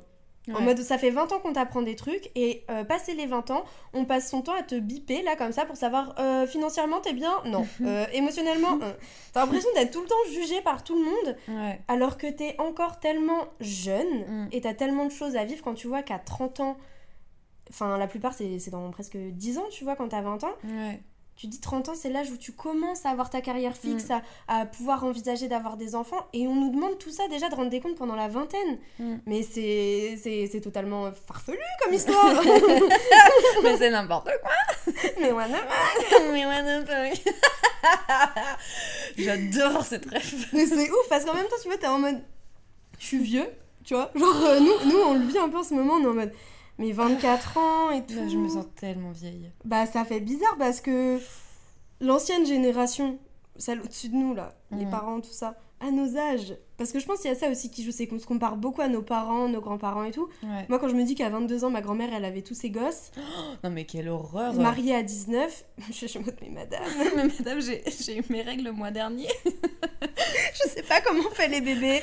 [0.54, 3.50] En mode, ça fait 20 ans qu'on t'apprend des trucs, et euh, passé les 20
[3.50, 7.00] ans, on passe son temps à te biper, là, comme ça, pour savoir euh, financièrement,
[7.00, 7.32] t'es bien?
[7.46, 7.66] Non.
[7.82, 8.92] Euh, émotionnellement, euh.
[9.32, 11.80] t'as l'impression d'être tout le temps jugé par tout le monde, Ouais.
[11.88, 14.48] alors que t'es encore tellement jeune, Mm.
[14.52, 16.76] et t'as tellement de choses à vivre quand tu vois qu'à 30 ans,
[17.70, 20.52] enfin, la plupart, c'est c'est dans presque 10 ans, tu vois, quand t'as 20 ans,
[20.64, 21.00] Ouais.
[21.36, 24.20] Tu dis 30 ans, c'est l'âge où tu commences à avoir ta carrière fixe, Mm.
[24.48, 26.26] à, à pouvoir envisager d'avoir des enfants.
[26.32, 28.78] Et on nous demande tout ça déjà de rendre des comptes pendant la vingtaine.
[28.98, 29.16] Mm.
[29.26, 32.42] Mais c'est totalement farfelu comme histoire.
[33.62, 34.50] Mais c'est n'importe quoi.
[35.20, 35.32] Mais.
[36.32, 37.32] Mais moi non plus.
[39.18, 40.46] J'adore cette rêve.
[40.52, 42.20] Mais c'est ouf parce qu'en même temps, tu vois, t'es en mode.
[42.98, 43.46] Je suis vieux,
[43.84, 44.10] tu vois.
[44.14, 46.14] Genre, euh, nous, nous, on le vit un peu en ce moment, on est en
[46.14, 46.32] mode.
[46.78, 48.14] Mais 24 ans et tout.
[48.16, 49.50] Là, je me sens tellement vieille.
[49.64, 51.18] Bah, ça fait bizarre parce que
[52.00, 53.18] l'ancienne génération,
[53.56, 54.90] celle au-dessus de nous, là, les Mm.
[54.90, 56.54] parents, tout ça, à nos âges.
[56.78, 58.56] Parce que je pense qu'il y a ça aussi qui joue, c'est qu'on se compare
[58.56, 60.28] beaucoup à nos parents, nos grands-parents et tout.
[60.42, 60.66] Ouais.
[60.68, 63.10] Moi, quand je me dis qu'à 22 ans, ma grand-mère, elle avait tous ses gosses,
[63.64, 64.52] Non mais quelle horreur.
[64.54, 66.82] mariée à 19, je suis en mode, mais madame,
[67.16, 69.28] Mais madame, j'ai j'ai eu mes règles le mois dernier.
[69.46, 72.02] je sais pas comment on fait les bébés.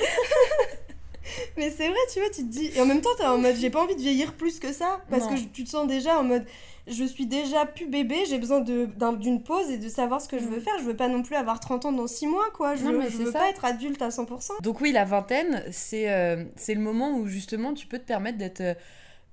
[1.56, 2.70] mais c'est vrai, tu vois, tu te dis.
[2.74, 5.00] Et en même temps, t'es en mode, j'ai pas envie de vieillir plus que ça.
[5.10, 5.34] Parce Non.
[5.34, 6.44] que tu te sens déjà en mode,
[6.86, 10.44] je suis déjà plus bébé, j'ai besoin d'une pause et de savoir ce que je
[10.44, 10.74] veux faire.
[10.78, 12.74] Je veux pas non plus avoir 30 ans dans 6 mois, quoi.
[12.76, 13.38] Je Non, veux, mais je c'est veux ça.
[13.40, 14.60] pas être adulte à 100%.
[14.62, 18.38] Donc oui, la vingtaine, c'est euh, c'est le moment où justement tu peux te permettre
[18.38, 18.74] d'être euh,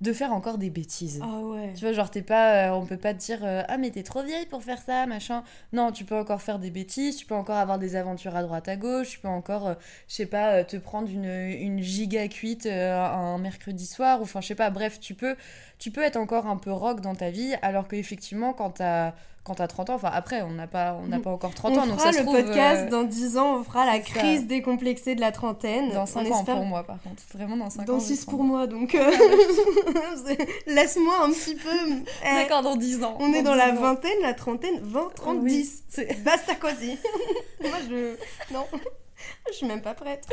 [0.02, 1.20] de faire encore des bêtises.
[1.22, 1.72] Ah ouais.
[1.74, 2.66] Tu vois, genre, t'es pas.
[2.66, 5.06] euh, on peut pas te dire euh, Ah, mais t'es trop vieille pour faire ça,
[5.06, 5.44] machin.
[5.72, 8.68] Non, tu peux encore faire des bêtises, tu peux encore avoir des aventures à droite
[8.68, 9.74] à gauche, tu peux encore, euh,
[10.08, 14.40] je sais pas, euh, te prendre une, une giga cuite un mercredi soir, ou enfin,
[14.40, 15.36] je sais pas, bref, tu peux,
[15.78, 19.14] tu peux être encore un peu rock dans ta vie, alors qu'effectivement, quand t'as.
[19.44, 21.80] Quand t'as 30 ans, enfin après, on n'a pas, on n'a pas encore 30 on
[21.80, 23.98] ans, donc ça se le trouve, podcast euh, dans 10 ans, on fera la ça.
[23.98, 25.90] crise décomplexée de la trentaine.
[25.90, 27.20] dans On 5 ans espère- pour moi, par contre.
[27.34, 27.84] Vraiment dans 5 ans.
[27.94, 28.38] Dans je vais 6 prendre.
[28.38, 29.10] pour moi, donc euh,
[30.66, 31.68] laisse-moi un petit peu.
[32.24, 33.16] Eh, D'accord, dans 10 ans.
[33.18, 35.82] on est dans la vingtaine vingtaine, la trentaine, 20, 30, Oui, 10.
[35.88, 36.96] c'est- Basta cosy.
[37.62, 38.14] moi je.
[38.54, 38.64] Non.
[39.48, 40.26] Je suis même pas prête.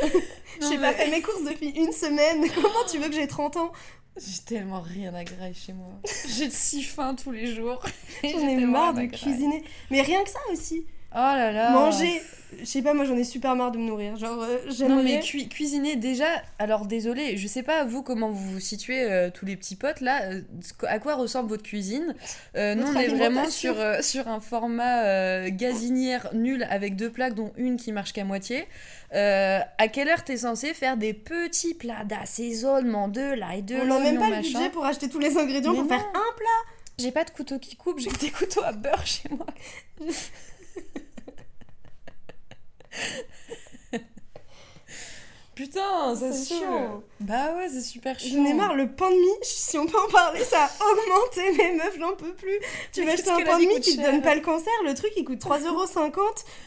[0.62, 2.50] N'ai pas fait mes courses depuis une semaine.
[2.56, 3.72] Comment tu veux que j'ai 30 ans?
[4.18, 5.94] J'ai tellement rien à grailler chez moi.
[6.28, 7.82] J'ai si faim tous les jours.
[8.24, 9.64] J'en j'ai ai marre de cuisiner.
[9.92, 10.86] Mais rien que ça aussi.
[11.12, 11.72] Oh là là.
[11.72, 12.22] Manger.
[12.60, 14.16] Je sais pas, moi j'en ai super marre de me nourrir.
[14.18, 15.04] Genre, euh, Non j'aimerais.
[15.04, 16.26] mais cui- cuisiner déjà,
[16.58, 20.02] alors désolé, je sais pas vous comment vous vous situez euh, tous les petits potes
[20.02, 20.42] là, euh,
[20.88, 22.16] à quoi ressemble votre cuisine?
[22.56, 27.54] Euh, Nous on est vraiment sur, sur un format gazinière nul avec deux plaques dont
[27.56, 28.66] une qui marche qu'à moitié.
[29.12, 34.00] À quelle heure t'es censé faire des petits plats d'assaisonnement de l'ail, de On n'a
[34.00, 34.58] même l'oignon, pas le machin?
[34.60, 35.98] budget pour acheter tous les ingrédients Mais pour non.
[35.98, 36.72] faire un plat.
[36.98, 39.46] J'ai pas de couteau qui coupe, j'ai des couteaux à beurre chez moi.
[45.60, 47.04] Putain, ça C'est chiant.
[47.20, 48.42] Bah ouais, c'est super chiant.
[48.42, 51.52] J'en ai marre, le pain de mie, si on peut en parler, ça a augmenté,
[51.58, 52.58] mes meufs, j'en peux plus.
[52.94, 54.94] Tu Mais vas acheter un pain de mie qui te donne pas le cancer, le
[54.94, 56.16] truc il coûte 3,50€.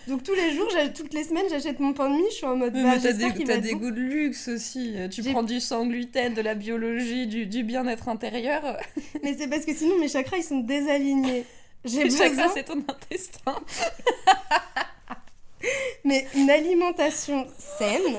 [0.09, 2.57] Donc tous les jours, toutes les semaines, j'achète mon pain de mie, je suis en
[2.57, 4.95] mode Oui, bah mais t'as des, t'as goûts de luxe aussi.
[5.11, 8.77] Tu prends du sans gluten, de la biologie, du, du bien-être intérieur.
[9.23, 11.47] Mais c'est parce que sinon mes chakras ils sont désalignés.
[11.87, 13.57] J'ai besoin, c'est ton intestin.
[16.05, 18.17] mais une alimentation saine,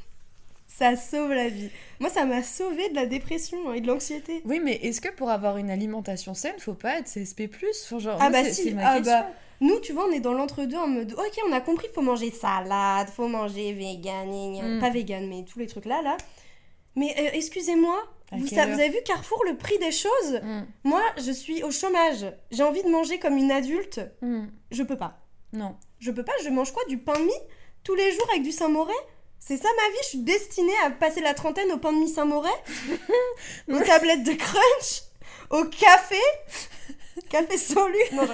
[0.68, 1.70] ça sauve la vie.
[2.00, 4.42] Moi ça m'a sauvé de la dépression et de l'anxiété.
[4.44, 7.48] Oui, mais est-ce que pour avoir une alimentation saine, faut pas être CSP+.
[7.84, 9.26] Enfin, genre, Ah bah c'est- si, ma ah bah,
[9.60, 12.30] Nous, tu vois, on est dans l'entre-deux en mode ok, on a compris, faut manger
[12.32, 14.68] salade, faut manger vegan, gna gna.
[14.68, 14.80] Mm.
[14.80, 16.16] pas vegan, mais tous les trucs là, là.
[16.96, 17.96] Mais euh, excusez-moi,
[18.32, 20.40] vous, vous avez vu Carrefour, le prix des choses?
[20.42, 22.26] Mm, Moi, je suis au chômage.
[22.50, 24.00] J'ai envie de manger comme une adulte.
[24.20, 24.46] mm.
[24.72, 25.18] Je peux pas.
[25.52, 25.76] Non.
[26.00, 27.32] Je peux pas, je mange quoi Du pain de mie
[27.84, 28.94] Tous les jours avec du Saint-Moré
[29.38, 32.08] C'est ça ma vie Je suis destinée à passer la trentaine au pain de mie
[32.08, 32.50] Saint-Moré
[33.68, 35.02] Aux tablettes de crunch?
[35.50, 36.20] Au café?
[37.28, 38.26] Café sans lui Non,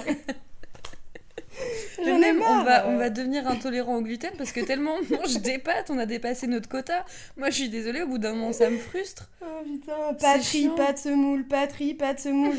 [2.03, 5.15] J'en ai marre on va, on va devenir intolérant au gluten parce que tellement on
[5.15, 7.05] mange des pâtes, on a dépassé notre quota.
[7.37, 9.29] Moi, je suis désolée, au bout d'un moment, ça me frustre.
[9.41, 12.57] Oh putain, pas de semoule, pas de semoule.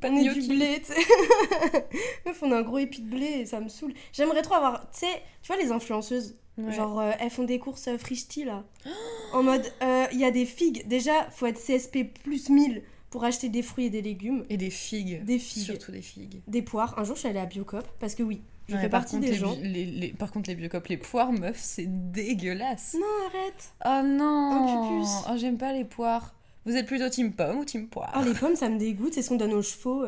[0.00, 1.00] Pas de on est du blé, tu sais.
[2.26, 3.94] Meuf, on a un gros épi de blé et ça me saoule.
[4.12, 6.72] J'aimerais trop avoir, tu sais, tu vois les influenceuses Ouais.
[6.72, 8.64] Genre, euh, elles font des courses euh, Frischti, là.
[9.32, 10.86] en mode, euh, il y a des figues.
[10.88, 14.44] Déjà, faut être CSP plus 1000 pour acheter des fruits et des légumes.
[14.50, 15.24] Et des figues.
[15.24, 15.64] Des figues.
[15.64, 16.40] Surtout des figues.
[16.46, 16.98] Des poires.
[16.98, 19.16] Un jour, je suis allée à Biocop parce que oui, je Ouais, fais par partie
[19.16, 19.56] contre, des les gens.
[19.62, 22.94] les- les- par contre, les biocopes, les poires, meuf, c'est dégueulasse.
[22.94, 23.72] Non, arrête.
[23.86, 25.06] Oh non.
[25.30, 26.34] Oh, j'aime pas les poires.
[26.66, 28.12] Vous êtes plutôt team pomme ou team poire?
[28.18, 29.14] Oh, les pommes, ça me dégoûte.
[29.14, 30.04] C'est ce qu'on donne aux chevaux.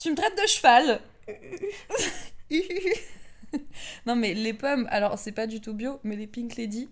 [0.00, 1.00] Tu me traites de cheval
[4.06, 6.88] non mais les pommes, alors c'est pas du tout bio, mais les Pink Lady,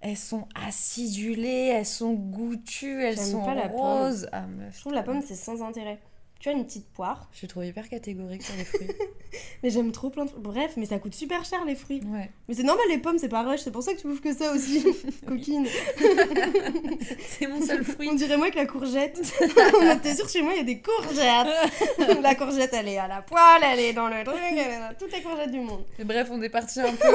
[0.00, 3.80] elles sont acidulées, elles sont goûtues, elles sont pas la pomme.
[3.80, 4.28] roses.
[4.32, 4.74] Ah meuf.
[4.76, 5.98] Je trouve la pomme, c'est sans intérêt.
[6.40, 8.86] Tu as une petite poire, Je trouve hyper catégorique sur les fruits.
[9.64, 10.30] mais j'aime trop plein de.
[10.36, 12.00] Bref, mais ça coûte super cher les fruits.
[12.06, 12.30] ouais.
[12.46, 14.32] Mais c'est normal, les pommes, c'est pas rush, c'est pour ça que tu bouffes que
[14.32, 14.84] ça aussi.
[15.26, 15.66] Coquine.
[17.28, 18.08] C'est mon seul fruit.
[18.10, 19.20] On dirait moi que la courgette.
[20.02, 22.22] T'es sûr, chez moi, il y a des courgettes.
[22.22, 24.94] la courgette, elle est à la poêle, elle est dans le truc, elle est dans
[24.98, 25.84] toutes les courgettes du monde.
[25.98, 27.08] Et bref, on est parti un peu.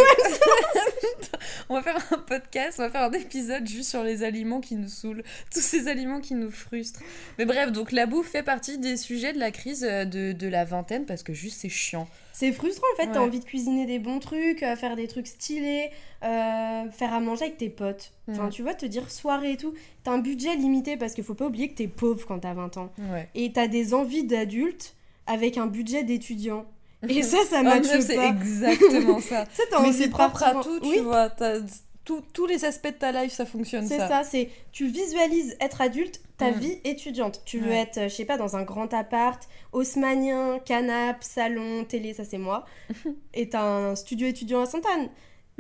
[1.69, 4.75] on va faire un podcast, on va faire un épisode juste sur les aliments qui
[4.75, 7.01] nous saoulent, tous ces aliments qui nous frustrent.
[7.38, 10.47] Mais bref, donc la bouffe fait partie des sujets de la crise euh, de, de
[10.47, 12.08] la vingtaine parce que juste c'est chiant.
[12.34, 15.28] C'est frustrant en fait, t'as envie de cuisiner des bons trucs, euh, faire des trucs
[15.28, 15.89] stylés,
[16.23, 18.12] euh, faire à manger avec tes potes.
[18.30, 18.49] Enfin, Mhm.
[18.49, 19.73] tu vois, te dire soirée et tout.
[20.04, 22.78] T'as un budget limité parce qu'il faut pas oublier que t'es pauvre quand t'as 20
[22.78, 22.91] ans.
[23.12, 23.30] Ouais.
[23.36, 24.95] Et t'as des envies d'adulte
[25.28, 26.65] avec un budget d'étudiant.
[27.08, 28.28] Et ça, ça Ah, matche c'est pas.
[28.30, 29.45] exactement ça.
[29.54, 31.30] Ça, Mais c'est propre à tout, tu Oui, vois.
[31.30, 31.60] t'as-
[32.06, 34.08] tout- tous les aspects de ta life, ça fonctionne C'est ça.
[34.08, 36.60] ça, c'est tu visualises être adulte, ta Mm.
[36.60, 37.42] vie étudiante.
[37.46, 37.78] Tu veux Ouais.
[37.82, 42.38] être, euh, je sais pas, dans un grand appart, haussmanien, canapé, salon, télé, ça c'est
[42.38, 42.66] moi.
[43.34, 45.10] et t'as un studio étudiant à Sainte-Anne.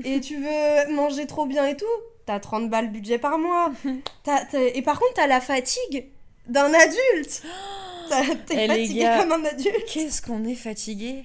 [0.03, 1.85] Et tu veux manger trop bien et tout,
[2.25, 3.71] t'as 30 balles budget par mois.
[4.53, 6.07] Et par contre, t'as la fatigue
[6.47, 7.43] d'un adulte.
[8.47, 9.85] T'es Eh, fatigué gars, comme un adulte.
[9.91, 11.23] Qu'est-ce qu'on est fatigué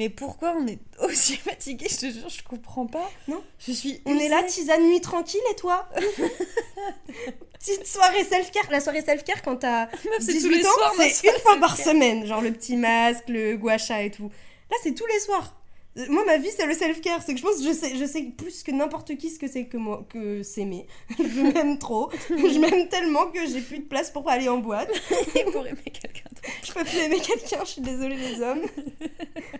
[0.00, 3.06] Mais pourquoi on est aussi fatigué Je te jure, je comprends pas.
[3.28, 3.44] Non.
[3.58, 4.00] Je suis.
[4.06, 5.86] On est là, tisane nuit tranquille et toi
[7.58, 8.70] Petite soirée self-care.
[8.70, 11.76] La soirée self-care quand t'as Meuf, c'est 18 tous les ans, c'est une fois par
[11.76, 12.24] semaine.
[12.24, 14.30] Genre le petit masque, le gua sha et tout.
[14.70, 15.59] Là, c'est tous les soirs.
[15.96, 17.20] Moi, ma vie, c'est le self-care.
[17.22, 19.48] C'est que je pense que je sais, je sais plus que n'importe qui ce que
[19.48, 20.86] c'est que moi, que s'aimer.
[21.18, 22.10] Je m'aime trop.
[22.28, 24.88] Je m'aime tellement que j'ai plus de place pour aller en boîte.
[25.52, 26.48] pour aimer quelqu'un d'autre.
[26.64, 27.64] Je peux plus aimer quelqu'un.
[27.64, 28.62] Je suis désolée, les hommes.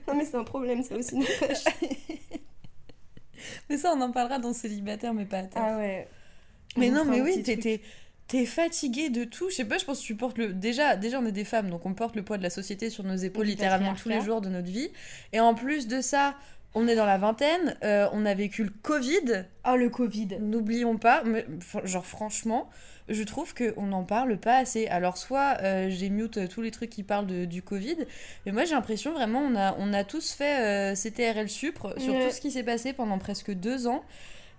[0.06, 1.16] Non, mais c'est un problème, ça aussi.
[3.68, 5.64] Mais ça, on en parlera dans célibataire, mais pas à tard.
[5.66, 6.08] Ah ouais.
[6.76, 7.80] mais On non, mais oui, petit
[8.30, 9.50] t'es, fatiguée de tout.
[9.50, 10.52] Je sais pas, je pense que tu portes le.
[10.52, 13.04] Déjà, déjà, on est des femmes, donc on porte le poids de la société sur
[13.04, 14.90] nos épaules littéralement tous les jours de notre vie.
[15.32, 16.34] Et en plus de ça,
[16.74, 19.44] on est dans la vingtaine, euh, on a vécu le Covid.
[19.68, 20.38] Oh, le Covid.
[20.40, 21.44] N'oublions pas, mais,
[21.84, 22.70] genre franchement,
[23.08, 24.86] je trouve qu'on n'en parle pas assez.
[24.86, 27.96] Alors soit euh, j'ai mute tous les trucs qui parlent de- du Covid,
[28.46, 32.14] mais moi j'ai l'impression vraiment on a, on a tous fait euh, CTRL Supre sur
[32.14, 34.04] tout ce qui s'est passé pendant presque deux ans.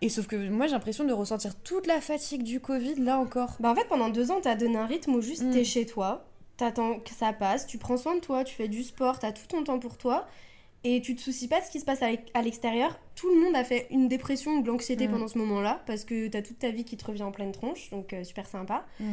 [0.02, 3.56] Et sauf que moi j'ai l'impression de ressentir toute la fatigue du Covid là encore.
[3.60, 5.52] Bah en fait pendant deux ans t'as donné un rythme où juste Mm.
[5.52, 6.26] t'es chez toi,
[6.58, 9.46] t'attends que ça passe, tu prends soin de toi, tu fais du sport, t'as tout
[9.48, 10.28] ton temps pour toi
[10.84, 12.98] et tu te soucies pas de ce qui se passe à l'e- à l'extérieur.
[13.16, 15.12] Tout le monde a fait une dépression ou de l'anxiété Mm.
[15.12, 17.92] pendant ce moment-là parce que t'as toute ta vie qui te revient en pleine tronche,
[17.92, 18.84] donc euh, super sympa.
[19.00, 19.06] Mm.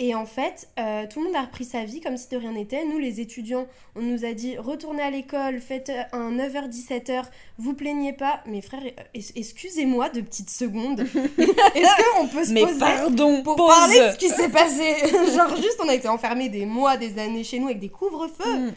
[0.00, 2.52] Et en fait, euh, tout le monde a repris sa vie comme si de rien
[2.52, 2.84] n'était.
[2.84, 7.22] Nous, les étudiants, on nous a dit retournez à l'école, faites un 9h-17h,
[7.58, 8.40] vous plaignez pas.
[8.46, 11.00] Mais frère, euh, excusez-moi de petites secondes.
[11.38, 14.96] Est-ce qu'on peut se Mais poser pardon, pour pause parler de ce qui s'est passé?
[15.36, 18.56] Genre juste on a été enfermés des mois, des années chez nous avec des couvre-feux.
[18.56, 18.72] Mm.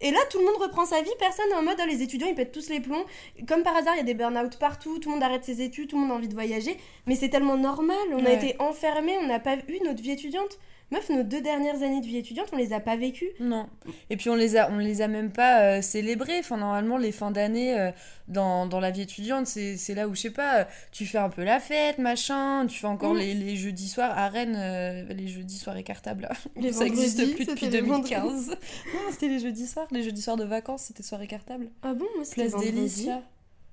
[0.00, 2.26] Et là tout le monde reprend sa vie, personne n'est en mode Ah, les étudiants
[2.28, 3.04] ils pètent tous les plombs.
[3.46, 5.88] Comme par hasard il y a des burn-out partout, tout le monde arrête ses études,
[5.88, 6.76] tout le monde a envie de voyager.
[7.06, 10.58] Mais c'est tellement normal, on a été enfermés, on n'a pas eu notre vie étudiante.
[10.94, 13.30] Meuf, nos deux dernières années de vie étudiante, on les a pas vécues.
[13.40, 13.68] Non.
[14.10, 16.38] Et puis on les a, on les a même pas euh, célébrés.
[16.38, 17.90] Enfin, normalement, les fins d'année euh,
[18.28, 21.30] dans, dans la vie étudiante, c'est là où, je sais pas, euh, tu fais un
[21.30, 22.66] peu la fête, machin.
[22.68, 23.18] Tu fais encore Mm.
[23.18, 26.28] les, les jeudis soirs à Rennes, euh, les jeudis soirs écartables.
[26.56, 28.48] Les Ça existe vendredis, plus depuis c'était les 2015.
[28.94, 29.88] non, c'était les jeudis soirs.
[29.90, 31.70] Les jeudis soirs de vacances, c'était soirée cartable.
[31.82, 33.22] Ah bon, moi c'était Place là.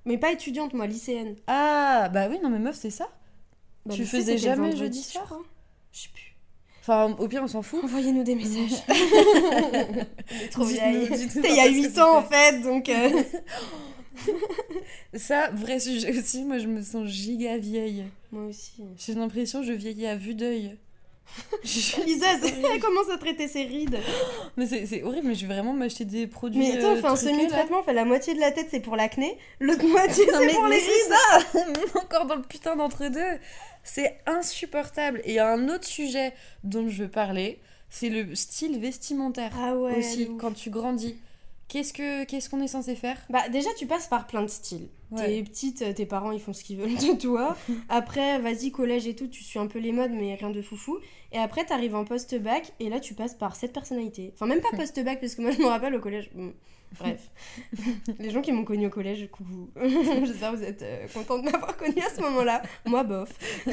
[0.05, 1.35] Mais pas étudiante, moi, lycéenne.
[1.45, 3.07] Ah, bah oui, non, mais meuf, c'est ça.
[3.85, 5.39] Bah, Tu lycée, faisais jamais jeudi je soir.
[5.91, 6.30] Je sais plus.
[6.81, 7.83] Enfin, au pire, on s'en fout.
[7.83, 8.83] Envoyez-nous des messages.
[8.89, 11.07] On est trop vieille.
[11.15, 12.89] C'était il y a parce que 8 ans en fait, donc.
[12.89, 13.21] euh,
[15.13, 16.43] Ça, vrai sujet aussi.
[16.43, 18.05] Moi, je me sens giga vieille.
[18.31, 18.83] Moi aussi.
[18.97, 20.77] J'ai l'impression que je vieillis à vue d'œil.
[21.63, 23.97] Lisa, elle commence à traiter ses rides.
[24.57, 26.59] Mais c'est horrible, mais je vais vraiment m'acheter des produits.
[26.59, 27.15] Mais attends, euh, truqués, là.
[27.15, 30.77] semi-traitement, la moitié de la tête, c'est pour l'acné, l'autre moitié c'est pour mais les
[30.77, 31.13] rides.
[31.53, 31.59] ça
[31.99, 33.39] Encore dans le putain d'entre-deux
[33.83, 35.21] C'est insupportable.
[35.23, 39.51] Et il y a un autre sujet dont je veux parler, c'est le style vestimentaire
[39.57, 39.97] Ah ouais.
[39.97, 41.15] aussi, quand tu grandis.
[41.67, 43.17] Qu'est-ce que qu'est-ce qu'on est censé faire?
[43.29, 44.89] Bah déjà tu passes par plein de styles.
[45.09, 45.25] Ouais.
[45.25, 47.55] T'es petite, euh, tes parents ils font ce qu'ils veulent de toi.
[47.89, 50.99] Après, vas-y, collège et tout, tu suis un peu les modes, mais rien de foufou.
[51.33, 54.31] Et après, t'arrives en post-bac, et là tu passes par cette personnalité.
[54.33, 56.29] Enfin, même pas post-bac, parce que moi je me rappelle au collège.
[56.33, 56.53] bon,
[56.99, 57.31] Bref.
[58.19, 59.69] les gens qui m'ont connu au collège, coucou.
[60.25, 62.61] J'espère que vous êtes euh, contents de m'avoir connu à ce moment-là.
[62.85, 63.31] Moi, bof.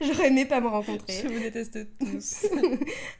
[0.00, 1.20] J'aurais aimé pas me rencontrer.
[1.22, 2.46] Je vous déteste tous.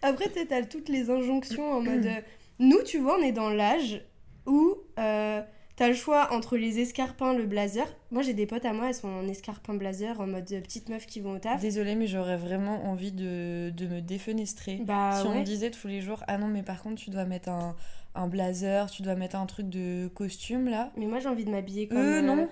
[0.03, 2.21] Après, tu t'as toutes les injonctions en mode euh,
[2.59, 4.03] Nous, tu vois, on est dans l'âge
[4.47, 5.43] où euh,
[5.81, 7.87] t'as le choix entre les escarpins, le blazer.
[8.11, 10.91] Moi, j'ai des potes à moi, elles sont en escarpin blazer, en mode euh, petite
[10.91, 11.59] meuf qui vont au taf.
[11.59, 14.77] Désolée, mais j'aurais vraiment envie de, de me défenestrer.
[14.85, 17.25] Bah si on me disait tous les jours, ah non, mais par contre, tu dois
[17.25, 17.75] mettre un,
[18.15, 20.93] un blazer, tu dois mettre un truc de costume là.
[20.99, 21.97] Mais moi, j'ai envie de m'habiller comme.
[21.97, 22.47] Euh, non.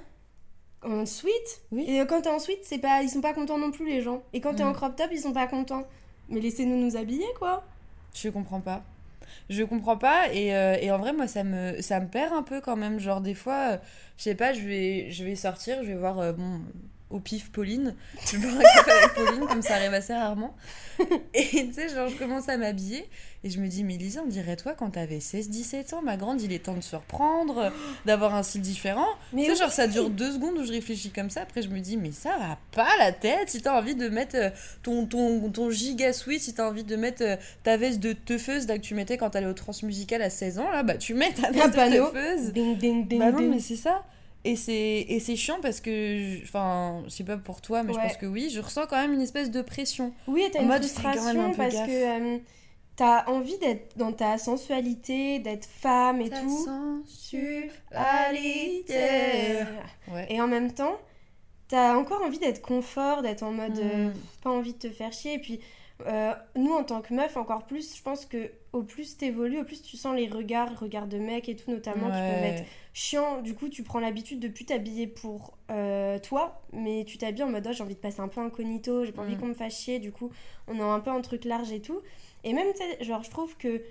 [0.83, 1.61] En suite.
[1.71, 1.85] Oui.
[1.87, 4.01] Et euh, quand t'es en suite, c'est pas, ils sont pas contents non plus, les
[4.01, 4.23] gens.
[4.33, 4.69] Et quand t'es Mm.
[4.69, 5.85] en crop top, ils sont pas contents.
[6.31, 7.63] Mais laissez-nous nous habiller, quoi.
[8.15, 8.83] Je comprends pas.
[9.51, 12.61] Je comprends pas et, euh, et en vrai moi ça me me perd un peu
[12.61, 12.99] quand même.
[13.01, 13.79] Genre des fois euh,
[14.17, 16.61] je sais pas je vais je vais sortir je vais voir euh, bon
[17.11, 17.95] au pif Pauline
[18.31, 20.55] je boire un café avec Pauline comme ça arrive assez rarement
[21.35, 23.09] et tu sais genre je commence à m'habiller
[23.45, 26.17] et je me dis mais Lisa on dirait toi quand t'avais 16 17 ans ma
[26.17, 27.73] grande il est temps de se reprendre
[28.05, 31.11] d'avoir un style différent Mais tu sais, genre, ça dure deux secondes où je réfléchis
[31.11, 31.43] comme ça.
[31.43, 33.51] Après, je me dis, mais ça va pas la tête.
[33.51, 34.51] Si t'as envie de mettre euh,
[34.83, 38.67] ton, ton, ton giga sweat, si t'as envie de mettre euh, ta veste de teufeuse
[38.67, 41.33] là, que tu mettais quand t'allais au transmusical à 16 ans, là, bah tu mets
[41.33, 42.53] ta veste de teufeuse.
[42.53, 43.51] Ding, ding, ding, Bah non, ding.
[43.51, 44.05] mais c'est ça.
[44.45, 48.27] Et c'est, chiant parce que, enfin, je sais pas pour toi, mais je pense que
[48.27, 50.13] oui, je ressens quand même une espèce de pression.
[50.27, 51.87] Oui, et t'as En une mode, fais quand même frustration un peu parce gaffe.
[51.87, 52.39] que euh,
[52.97, 56.65] t'as envie d'être dans ta sensualité, d'être femme et tout.
[56.65, 58.95] sensualité.
[60.13, 60.27] Ouais.
[60.31, 60.97] Et en même temps,
[61.69, 64.13] t'as encore envie d'être confort, d'être en mode euh, Mm.
[64.43, 65.35] pas envie de te faire chier.
[65.35, 65.61] Et puis,
[66.07, 69.65] euh, nous, en tant que meuf, encore plus, je pense que au plus t'évolues, au
[69.65, 73.41] plus tu sens les regards, regards de mecs et tout, notamment, qui peuvent être chiants.
[73.43, 77.49] Du coup, tu prends l'habitude de plus t'habiller pour euh, toi, mais tu t'habilles en
[77.51, 79.41] mode oh, j'ai envie de passer un peu incognito, j'ai pas envie Mm.
[79.41, 79.99] qu'on me fasse chier.
[79.99, 80.31] Du coup,
[80.69, 82.01] on est un peu en truc large et tout.
[82.45, 82.69] Et même,
[83.01, 83.83] genre, je trouve que.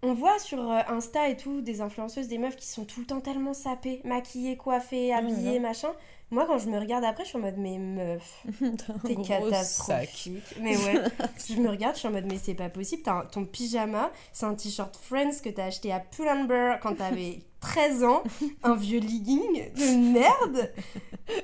[0.00, 3.06] On voit sur euh, Insta et tout des influenceuses, des meufs qui sont tout le
[3.06, 5.90] temps tellement sapées, maquillées, coiffées, Oh habillées, machin.
[6.30, 8.44] Moi, quand je me regarde après, je suis en mode, mais meuf,
[9.06, 9.26] t'es sac.
[9.26, 10.42] catastrophique.
[10.60, 11.00] Mais ouais,
[11.48, 13.02] je me regarde, je suis en mode, mais c'est pas possible.
[13.06, 18.04] Un- ton pyjama, c'est un t-shirt Friends que t'as acheté à Pull&Bear quand t'avais 13
[18.04, 18.22] ans,
[18.62, 20.72] un vieux legging de merde.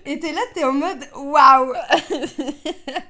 [0.07, 1.73] Et t'es là, t'es en mode, waouh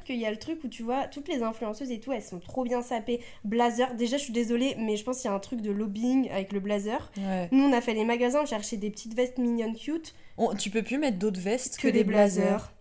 [0.05, 2.41] Qu'il y a le truc où tu vois, toutes les influenceuses et tout, elles sont
[2.41, 3.21] trop bien sapées.
[3.45, 6.31] Blazer, déjà, je suis désolée, mais je pense qu'il y a un truc de lobbying
[6.31, 7.11] avec le blazer.
[7.17, 7.49] Ouais.
[7.53, 10.71] Nous, on a fait les magasins, on cherchait des petites vestes mignonnes cute On- tu
[10.71, 12.73] peux plus mettre d'autres vestes que, des blazers.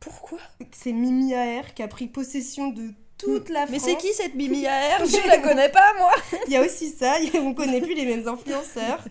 [0.00, 0.38] Pourquoi?
[0.72, 3.70] C'est Mimi AR qui a pris possession de toute la France.
[3.72, 6.12] Mais c'est qui cette Mimi AR Je la connais pas moi
[6.46, 9.04] Il y a aussi ça, on connaît plus les mêmes influenceurs.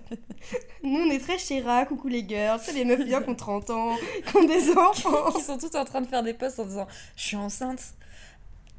[0.84, 3.70] Nous, on est très chéra, coucou les girls, c'est les meufs bien qui ont 30
[3.72, 3.95] ans,
[4.26, 5.34] qui ont des enfants.
[5.38, 7.82] Ils sont tous en train de faire des posts en disant Je suis enceinte.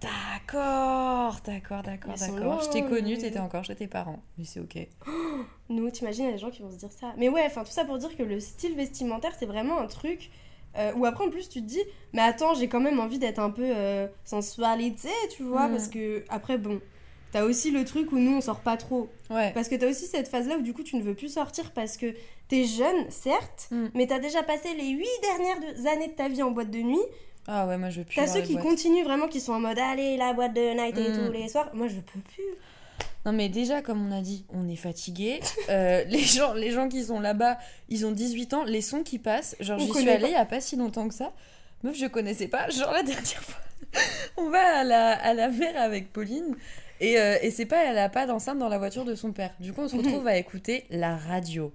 [0.00, 2.62] D'accord, d'accord, d'accord, d'accord.
[2.62, 4.22] Je t'ai connue, t'étais encore chez tes parents.
[4.38, 4.78] Mais c'est ok.
[5.68, 7.12] Nous, t'imagines, il y a des gens qui vont se dire ça.
[7.16, 10.30] Mais ouais, enfin, tout ça pour dire que le style vestimentaire, c'est vraiment un truc
[10.78, 13.38] euh, où après, en plus, tu te dis, mais attends, j'ai quand même envie d'être
[13.40, 15.72] un peu euh, sensualité, tu vois, Mm.
[15.72, 16.80] parce que, après, bon,
[17.32, 19.08] t'as aussi le truc où nous, on sort pas trop.
[19.30, 19.52] Ouais.
[19.52, 21.96] Parce que t'as aussi cette phase-là où du coup tu ne veux plus sortir parce
[21.98, 22.14] que
[22.48, 23.86] t'es jeune, certes, Mm.
[23.94, 26.78] mais t'as déjà passé les 8 dernières de- années de ta vie en boîte de
[26.78, 26.96] nuit.
[27.46, 28.16] Ah ouais, moi je veux plus.
[28.16, 28.64] T'as ceux qui boîtes.
[28.64, 31.26] continuent vraiment, qui sont en mode allez, la boîte de night et Mm.
[31.26, 31.70] tout les soirs.
[31.74, 32.44] Moi je peux plus.
[33.26, 35.40] Non mais déjà, comme on a dit, on est fatigué.
[35.68, 37.58] Euh, les, gens, les gens qui sont là-bas,
[37.88, 38.64] ils ont 18 ans.
[38.64, 41.14] Les sons qui passent, genre j'y suis allée il y a pas si longtemps que
[41.14, 41.32] ça.
[41.82, 42.68] Meuf, je connaissais pas.
[42.70, 43.60] Genre la dernière fois,
[44.36, 46.56] on va à la, à la mer avec Pauline.
[47.00, 49.52] Et, euh, et c'est pas, elle a pas d'enceinte dans la voiture de son père.
[49.60, 51.72] Du coup, on se retrouve à écouter la radio.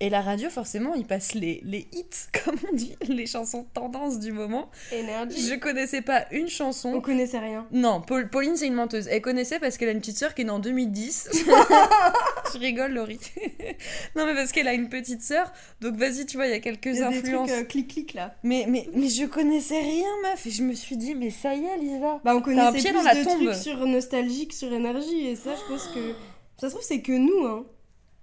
[0.00, 2.04] Et la radio, forcément, il passe les, les hits,
[2.44, 4.70] comme on dit, les chansons tendance du moment.
[4.92, 5.46] Énergie.
[5.48, 6.92] Je connaissais pas une chanson.
[6.94, 7.66] On connaissait rien.
[7.72, 9.08] Non, Paul- Pauline, c'est une menteuse.
[9.08, 11.30] Elle connaissait parce qu'elle a une petite sœur qui est née en 2010.
[12.54, 13.18] je rigole, Laurie.
[14.16, 15.52] non, mais parce qu'elle a une petite sœur.
[15.80, 17.48] Donc, vas-y, tu vois, il y a quelques y a des influences.
[17.50, 18.34] trucs euh, clic-clic là.
[18.44, 20.46] mais, mais, mais je connaissais rien, meuf.
[20.46, 22.20] Et je me suis dit, mais ça y est, Lisa.
[22.24, 23.44] Bah on connaissait plus dans la de tombe.
[23.46, 26.12] trucs sur nostalgique, sur énergie et ça je pense que
[26.58, 27.64] ça se trouve c'est que nous hein.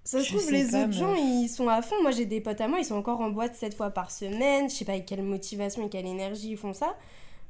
[0.04, 1.96] Ça se Je trouve les pas, autres gens ils sont à fond.
[2.02, 4.68] Moi j'ai des potes à moi ils sont encore en boîte 7 fois par semaine.
[4.70, 6.96] Je sais pas avec quelle motivation et quelle énergie ils font ça.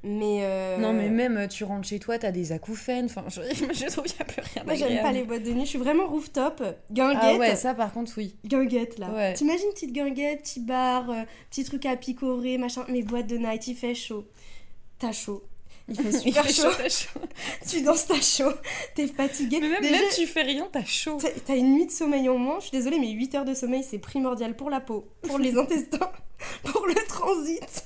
[0.02, 3.04] Mais euh, Non, mais même, euh, tu rentres chez toi, t'as des acouphènes.
[3.04, 3.42] Enfin, je,
[3.74, 5.64] je trouve qu'il n'y a plus rien Moi j'aime pas les boîtes de nuit.
[5.64, 7.20] Je suis vraiment rooftop, guinguette.
[7.22, 8.34] Ah ouais, ça par contre, oui.
[8.44, 9.10] Guinguette là.
[9.10, 9.34] Ouais.
[9.34, 12.84] T'imagines petite guinguette, petit bar, euh, petit truc à picorer, machin.
[12.88, 14.26] Mais boîte de night, il fait chaud.
[14.98, 15.44] T'as chaud.
[15.90, 16.70] Il fait Il super fait chaud.
[16.88, 17.20] chaud.
[17.68, 18.52] tu danses, t'as chaud.
[18.94, 19.58] T'es fatigué.
[19.60, 21.18] Mais même, Déjà, même tu fais rien, t'as chaud.
[21.20, 22.58] t'as- T'as une nuit de sommeil en moins.
[22.60, 25.56] Je suis désolée, mais 8 heures de sommeil, c'est primordial pour la peau, pour les
[25.58, 26.12] intestins,
[26.64, 27.84] pour le transit,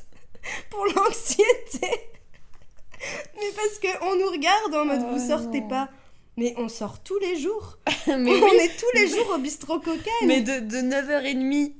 [0.70, 1.88] pour l'anxiété.
[3.36, 5.68] Mais parce qu'on nous regarde en mode Oh vous sortez non.
[5.68, 5.88] pas.
[6.37, 7.78] Mais on sort tous les jours.
[8.07, 10.12] mais on oui, est tous les jours au bistrot cocaine.
[10.26, 11.72] mais de, de 9h30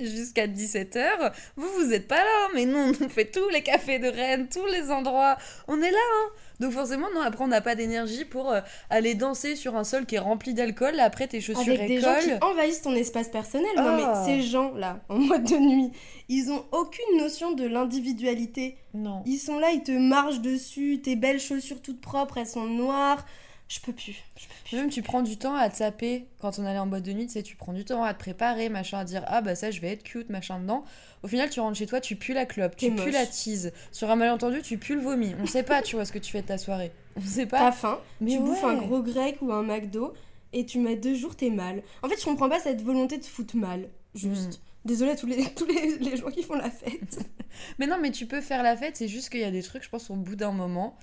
[0.00, 2.48] jusqu'à 17h, vous, vous êtes pas là.
[2.54, 5.36] Mais nous, on fait tous les cafés de Rennes, tous les endroits.
[5.68, 6.30] On est là, hein.
[6.58, 10.06] Donc forcément, non, après, on n'a pas d'énergie pour euh, aller danser sur un sol
[10.06, 10.98] qui est rempli d'alcool.
[11.00, 13.70] Après, tes chaussures Avec des gens qui envahissent ton espace personnel.
[13.76, 15.90] Non, mais ces gens-là, en mode de nuit,
[16.28, 18.78] ils ont aucune notion de l'individualité.
[18.94, 19.22] Non.
[19.26, 23.24] Ils sont là, ils te marchent dessus, tes belles chaussures toutes propres, elles sont noires.
[23.68, 24.22] Je peux plus.
[24.36, 24.76] Je peux plus.
[24.76, 27.26] Même tu prends du temps à te saper quand on allait en boîte de nuit,
[27.26, 29.70] tu sais, tu prends du temps à te préparer, machin, à dire ah bah ça
[29.70, 30.84] je vais être cute, machin dedans.
[31.24, 33.72] Au final, tu rentres chez toi, tu pues la clope, tu pues la tease.
[33.90, 35.34] Sur un malentendu, tu pues le vomi.
[35.40, 36.92] On sait pas, tu vois, ce que tu fais de ta soirée.
[37.16, 37.72] On sait T'as pas.
[37.72, 40.14] faim, Mais tu bouffes un gros grec ou un McDo
[40.52, 41.82] et tu mets deux jours, t'es mal.
[42.02, 43.88] En fait, je comprends pas cette volonté de foutre mal.
[44.14, 44.54] Juste.
[44.54, 44.86] Mm.
[44.86, 47.18] Désolée à tous les, tous les, les gens qui font la fête.
[47.78, 49.82] Mais non, mais tu peux faire la fête, c'est juste qu'il y a des trucs,
[49.82, 50.96] je pense, au bout d'un moment,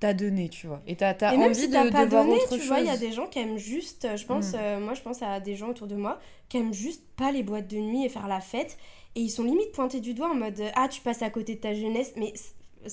[0.00, 0.80] t'as donné, tu vois.
[0.86, 2.62] Et t'as t'as Et envie même si de, t'as de pas voir donné, autre tu
[2.66, 4.56] vois, il y a des gens qui aiment juste, je pense, Mm.
[4.58, 6.18] euh, moi je pense à des gens autour de moi
[6.48, 8.78] qui aiment juste pas les boîtes de nuit et faire la fête.
[9.14, 11.54] Et ils sont limite pointés du doigt en mode euh, Ah, tu passes à côté
[11.56, 12.12] de ta jeunesse.
[12.16, 12.32] Mais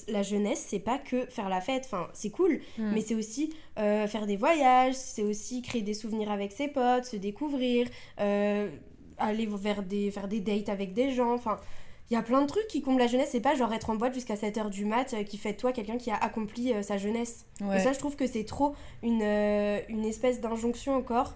[0.07, 1.83] la jeunesse, c'est pas que faire la fête.
[1.85, 2.91] Enfin, c'est cool, Mm.
[2.93, 7.05] mais c'est aussi euh, faire des voyages, c'est aussi créer des souvenirs avec ses potes,
[7.05, 7.87] se découvrir,
[8.19, 8.67] euh,
[9.19, 11.33] aller vers des, faire des dates avec des gens.
[11.35, 11.57] Enfin,
[12.09, 13.29] il y a plein de trucs qui comblent la jeunesse.
[13.31, 15.71] C'est pas genre être en boîte jusqu'à 7h du mat euh, qui fait de toi
[15.71, 17.45] quelqu'un qui a accompli euh, sa jeunesse.
[17.61, 17.77] Ouais.
[17.77, 21.33] Et ça, je trouve que c'est trop une, euh, une espèce d'injonction encore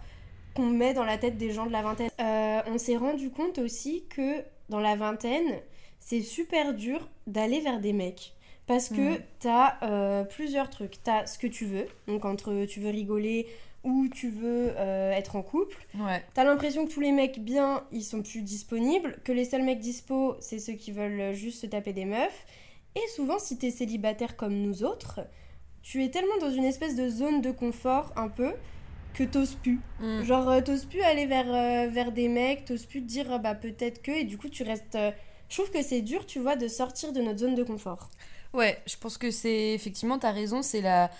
[0.55, 2.09] qu'on met dans la tête des gens de la vingtaine.
[2.20, 5.59] Euh, on s'est rendu compte aussi que dans la vingtaine,
[5.99, 8.36] c'est super dur d'aller vers des mecs.
[8.67, 11.01] Parce que t'as plusieurs trucs.
[11.03, 13.47] T'as ce que tu veux, donc entre tu veux rigoler
[13.84, 15.77] ou tu veux euh, être en couple.
[15.97, 16.23] Ouais.
[16.34, 19.80] T'as l'impression que tous les mecs bien, ils sont plus disponibles, que les seuls mecs
[19.80, 22.45] dispo, c'est ceux qui veulent juste se taper des meufs.
[22.95, 25.21] Et souvent, si t'es célibataire comme nous autres,
[25.82, 28.51] tu es tellement dans une espèce de zone de confort un peu
[29.13, 29.80] que t'oses plus.
[29.99, 30.23] Mm.
[30.23, 33.38] Genre, euh, t'oses plus aller vers, euh, vers des mecs, t'oses plus te dire ah
[33.38, 34.95] bah peut-être que, et du coup, tu restes.
[34.95, 35.11] euh,
[35.49, 38.09] Je trouve que c'est dur, tu vois, de sortir de notre zone de confort.
[38.53, 41.11] Ouais, je pense que c'est effectivement, t'as raison, c'est la,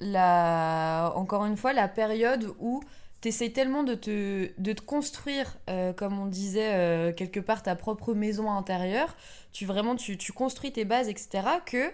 [0.00, 2.82] la, encore une fois, la période où
[3.20, 7.74] t'essayes tellement de te, de te construire, euh, comme on disait, euh, quelque part ta
[7.74, 9.16] propre maison intérieure,
[9.52, 11.90] tu vraiment, tu, tu construis tes bases, etc., que,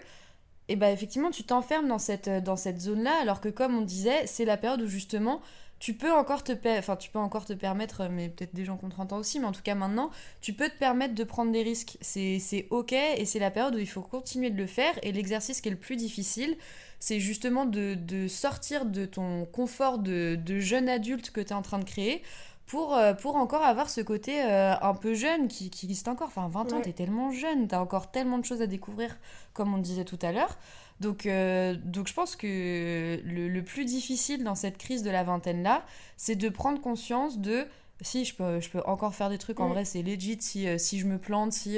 [0.69, 4.27] et bah effectivement, tu t'enfermes dans cette, dans cette zone-là, alors que comme on disait,
[4.27, 5.41] c'est la période où justement,
[5.83, 8.85] tu peux encore te, enfin, tu peux encore te permettre, mais peut-être des gens qui
[8.85, 11.51] ont 30 ans aussi, mais en tout cas maintenant, tu peux te permettre de prendre
[11.51, 11.97] des risques.
[11.99, 14.93] C'est c'est ok et c'est la période où il faut continuer de le faire.
[15.03, 16.55] Et l'exercice qui est le plus difficile,
[17.01, 21.53] c'est justement de, de sortir de ton confort de, de jeune adulte que tu es
[21.53, 22.23] en train de créer
[22.65, 26.29] pour, euh, pour encore avoir ce côté euh, un peu jeune qui, qui existe encore.
[26.29, 26.81] Enfin, 20 ans, Ouais.
[26.81, 29.17] t'es tellement jeune, t'as encore tellement de choses à découvrir,
[29.51, 30.57] comme on disait tout à l'heure.
[31.03, 35.23] Donc, euh, donc je pense que le, le plus difficile dans cette crise de la
[35.23, 35.85] vingtaine-là,
[36.17, 37.65] c'est de prendre conscience de
[38.01, 39.73] si je peux, je peux encore faire des trucs, en Mm.
[39.73, 41.77] vrai c'est legit, si, euh, si je me plante, si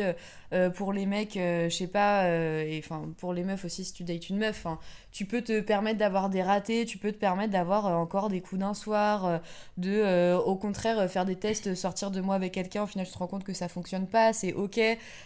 [0.56, 3.84] euh, pour les mecs, euh, je sais pas, euh, et enfin pour les meufs aussi,
[3.84, 4.66] si tu dates une meuf,
[5.12, 8.62] tu peux te permettre d'avoir des ratés, tu peux te permettre d'avoir encore des coups
[8.62, 9.41] d'un soir,
[9.78, 13.18] de au contraire faire des tests, sortir de moi avec quelqu'un, au final tu te
[13.18, 14.80] rends compte que ça fonctionne pas, c'est ok,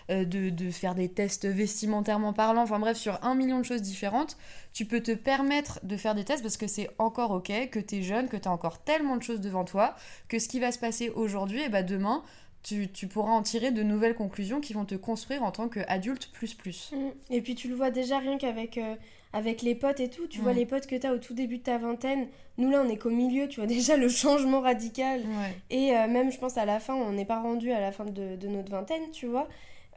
[0.10, 4.38] de, de faire des tests vestimentairement parlant, enfin bref, sur un million de choses différentes,
[4.74, 8.02] tu peux te permettre de faire des tests parce que c'est encore ok, que t'es
[8.02, 9.96] jeune, que t'as encore tellement de choses devant toi,
[10.28, 12.24] que ce qui va se passer aujourd'hui, et bah demain,
[12.64, 16.30] tu, tu pourras en tirer de nouvelles conclusions qui vont te construire en tant qu'adulte
[16.32, 16.92] plus plus.
[16.92, 17.34] Mm.
[17.34, 18.96] Et puis tu le vois déjà rien qu'avec euh,
[19.34, 20.28] avec les potes et tout.
[20.28, 22.28] Tu vois les potes que t'as au tout début de ta vingtaine.
[22.58, 23.48] Nous là, on est qu'au milieu.
[23.48, 25.22] Tu vois déjà le changement radical.
[25.22, 25.56] Ouais.
[25.70, 28.06] Et euh, même, je pense, à la fin, on n'est pas rendu à la fin
[28.06, 29.48] de, de notre vingtaine, tu vois.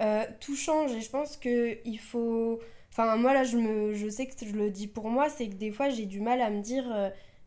[0.01, 2.61] Euh, tout change et je pense que il faut.
[2.91, 5.55] Enfin, moi là, je, me, je sais que je le dis pour moi, c'est que
[5.55, 6.85] des fois, j'ai du mal à me dire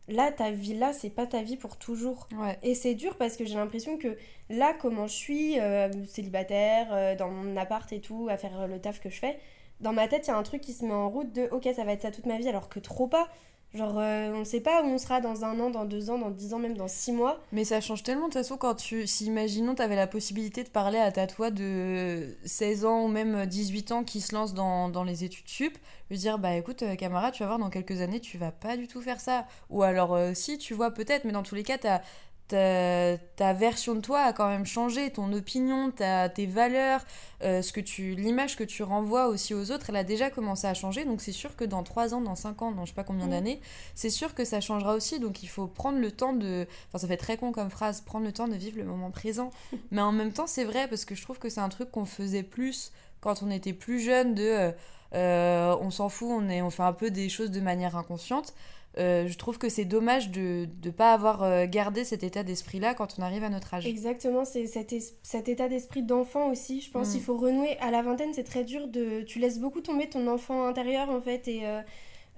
[0.08, 2.28] là, ta vie là, c'est pas ta vie pour toujours.
[2.38, 2.58] Ouais.
[2.62, 4.16] Et c'est dur parce que j'ai l'impression que
[4.50, 8.80] là, comment je suis, euh, célibataire, euh, dans mon appart et tout, à faire le
[8.80, 9.38] taf que je fais,
[9.80, 11.68] dans ma tête, il y a un truc qui se met en route de ok,
[11.74, 13.28] ça va être ça toute ma vie, alors que trop pas.
[13.74, 16.30] Genre, euh, on sait pas où on sera dans un an, dans deux ans, dans
[16.30, 17.40] dix ans, même dans six mois.
[17.52, 19.06] Mais ça change tellement de toute façon quand tu.
[19.06, 23.44] Si imaginons t'avais la possibilité de parler à ta toi de 16 ans ou même
[23.44, 25.76] 18 ans qui se lance dans, les études sup,
[26.10, 28.76] lui dire bah écoute euh, camarade, tu vas voir dans quelques années tu vas pas
[28.76, 29.46] du tout faire ça.
[29.68, 32.00] Ou alors euh, si tu vois peut-être, mais dans tous les cas t'as.
[32.48, 37.00] Ta, ta version de toi a quand même changé, ton opinion, ta, tes valeurs,
[37.42, 40.66] euh, ce que tu, l'image que tu renvoies aussi aux autres, elle a déjà commencé
[40.66, 41.04] à changer.
[41.04, 43.26] Donc c'est sûr que dans 3 ans, dans 5 ans, dans je sais pas combien
[43.26, 43.30] Mm.
[43.30, 43.60] d'années,
[43.94, 45.18] c'est sûr que ça changera aussi.
[45.18, 48.24] Donc il faut prendre le temps de, Enfin, ça fait très con comme phrase, prendre
[48.26, 49.50] le temps de vivre le moment présent.
[49.90, 52.04] Mais en même temps, c'est vrai parce que je trouve que c'est un truc qu'on
[52.04, 54.72] faisait plus quand on était plus jeune de euh,
[55.14, 58.54] euh, on s'en fout, on, est, on fait un peu des choses de manière inconsciente.
[58.98, 62.94] Euh, je trouve que c'est dommage de ne pas avoir euh, gardé cet état d'esprit-là
[62.94, 63.86] quand on arrive à notre âge.
[63.86, 66.80] Exactement, c'est cet, état d'esprit d'enfant aussi.
[66.80, 67.12] Je pense Mm.
[67.12, 67.76] qu'il faut renouer.
[67.80, 69.20] À la vingtaine, c'est très dur de.
[69.22, 71.46] Tu laisses beaucoup tomber ton enfant intérieur en fait.
[71.46, 71.80] Et euh,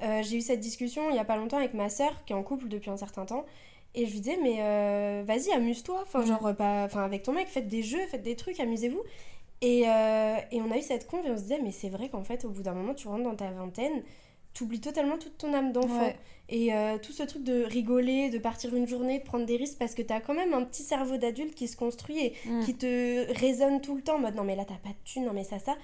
[0.03, 2.37] euh, j'ai eu cette discussion il y a pas longtemps avec ma sœur qui est
[2.37, 3.45] en couple depuis un certain temps.
[3.95, 6.01] Et je lui disais, mais vas-y, amuse-toi.
[6.03, 6.27] Enfin, Mm.
[6.27, 6.85] genre, pas...
[6.87, 9.03] enfin, avec ton mec, faites des jeux, faites des trucs, amusez-vous.
[9.61, 12.23] Et, et on a eu cette conf et on se disait, mais c'est vrai qu'en
[12.25, 14.03] fait, au bout d'un moment, tu rentres dans ta vingtaine,
[14.59, 16.03] t'oublies totalement toute ton âme d'enfant.
[16.07, 16.17] Ouais.
[16.51, 19.79] Et euh, tout ce truc de rigoler, de partir une journée, de prendre des risques,
[19.79, 22.61] parce que t'as quand même un petit cerveau d'adulte qui se construit et Mm.
[22.65, 25.25] qui te résonne tout le temps en mode non mais là t'as pas de thune,
[25.27, 25.77] non mais ça ça.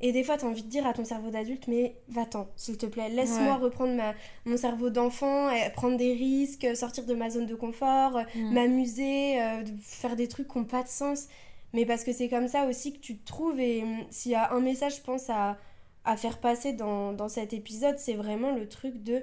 [0.00, 2.86] Et des fois t'as envie de dire à ton cerveau d'adulte mais va-t'en s'il te
[2.86, 3.62] plaît, laisse-moi Ouais.
[3.64, 4.14] reprendre ma,
[4.46, 8.52] mon cerveau d'enfant, prendre des risques, sortir de ma zone de confort, euh, Mm.
[8.54, 11.26] m'amuser, euh, faire des trucs qui n'ont pas de sens.
[11.72, 14.34] Mais parce que c'est comme ça aussi que tu te trouves et hum, s'il y
[14.36, 15.56] a un message je pense à,
[16.04, 19.22] à faire passer dans, dans cet épisode c'est vraiment le truc de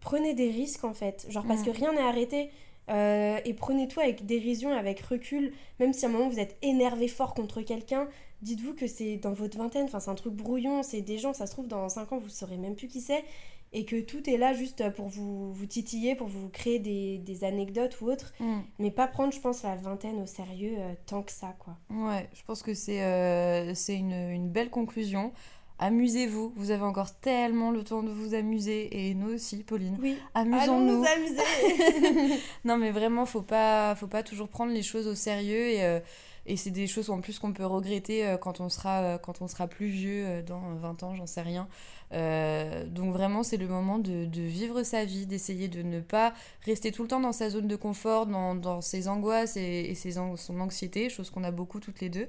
[0.00, 1.26] prenez des risques en fait.
[1.28, 1.64] Genre parce Mm.
[1.64, 2.50] que rien n'est arrêté.
[2.88, 5.52] euh, et prenez tout avec dérision, avec recul.
[5.80, 8.06] Même si à un moment vous êtes énervé fort contre quelqu'un,
[8.42, 9.86] dites-vous que c'est dans votre vingtaine.
[9.86, 10.84] Enfin, c'est un truc brouillon.
[10.84, 13.24] C'est des gens, ça se trouve, dans 5 ans, vous saurez même plus qui c'est.
[13.72, 17.42] Et que tout est là juste pour vous, vous titiller, pour vous créer des, des
[17.42, 18.32] anecdotes ou autres.
[18.38, 18.60] Mm.
[18.78, 21.76] Mais pas prendre, je pense, la vingtaine au sérieux euh, tant que ça, quoi.
[21.90, 25.32] Ouais, je pense que c'est euh, une, une belle conclusion.
[25.78, 29.98] Amusez-vous, vous avez encore tellement le temps de vous amuser et nous aussi, Pauline.
[30.00, 30.16] Oui.
[30.34, 30.98] Allons Amusons-nous.
[31.00, 35.68] nous amuser non, mais vraiment, faut pas, faut pas toujours prendre les choses au sérieux
[35.68, 36.00] et, euh,
[36.46, 39.42] et c'est des choses en plus qu'on peut regretter euh, quand on sera, euh, quand
[39.42, 41.68] on sera plus vieux, dans 20 ans, j'en sais rien.
[42.12, 46.32] Donc vraiment, c'est le moment de, de vivre sa vie, d'essayer de ne pas
[46.64, 49.94] rester tout le temps dans sa zone de confort, dans, dans ses angoisses et, et
[49.94, 52.28] ses an- son anxiété, chose qu'on a beaucoup toutes les deux.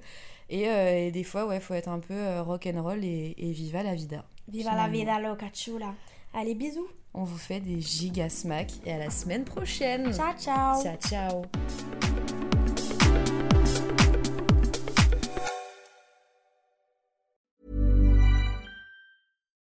[0.49, 3.83] Et, euh, et des fois, ouais, faut être un peu euh, rock'n'roll et, et viva
[3.83, 4.23] la vida.
[4.47, 5.93] Viva la vida loca chula.
[6.33, 6.87] Allez, bisous.
[7.13, 10.13] On vous fait des giga smacks et à la semaine prochaine.
[10.13, 10.81] Ciao, ciao.
[10.81, 12.26] Ciao, ciao.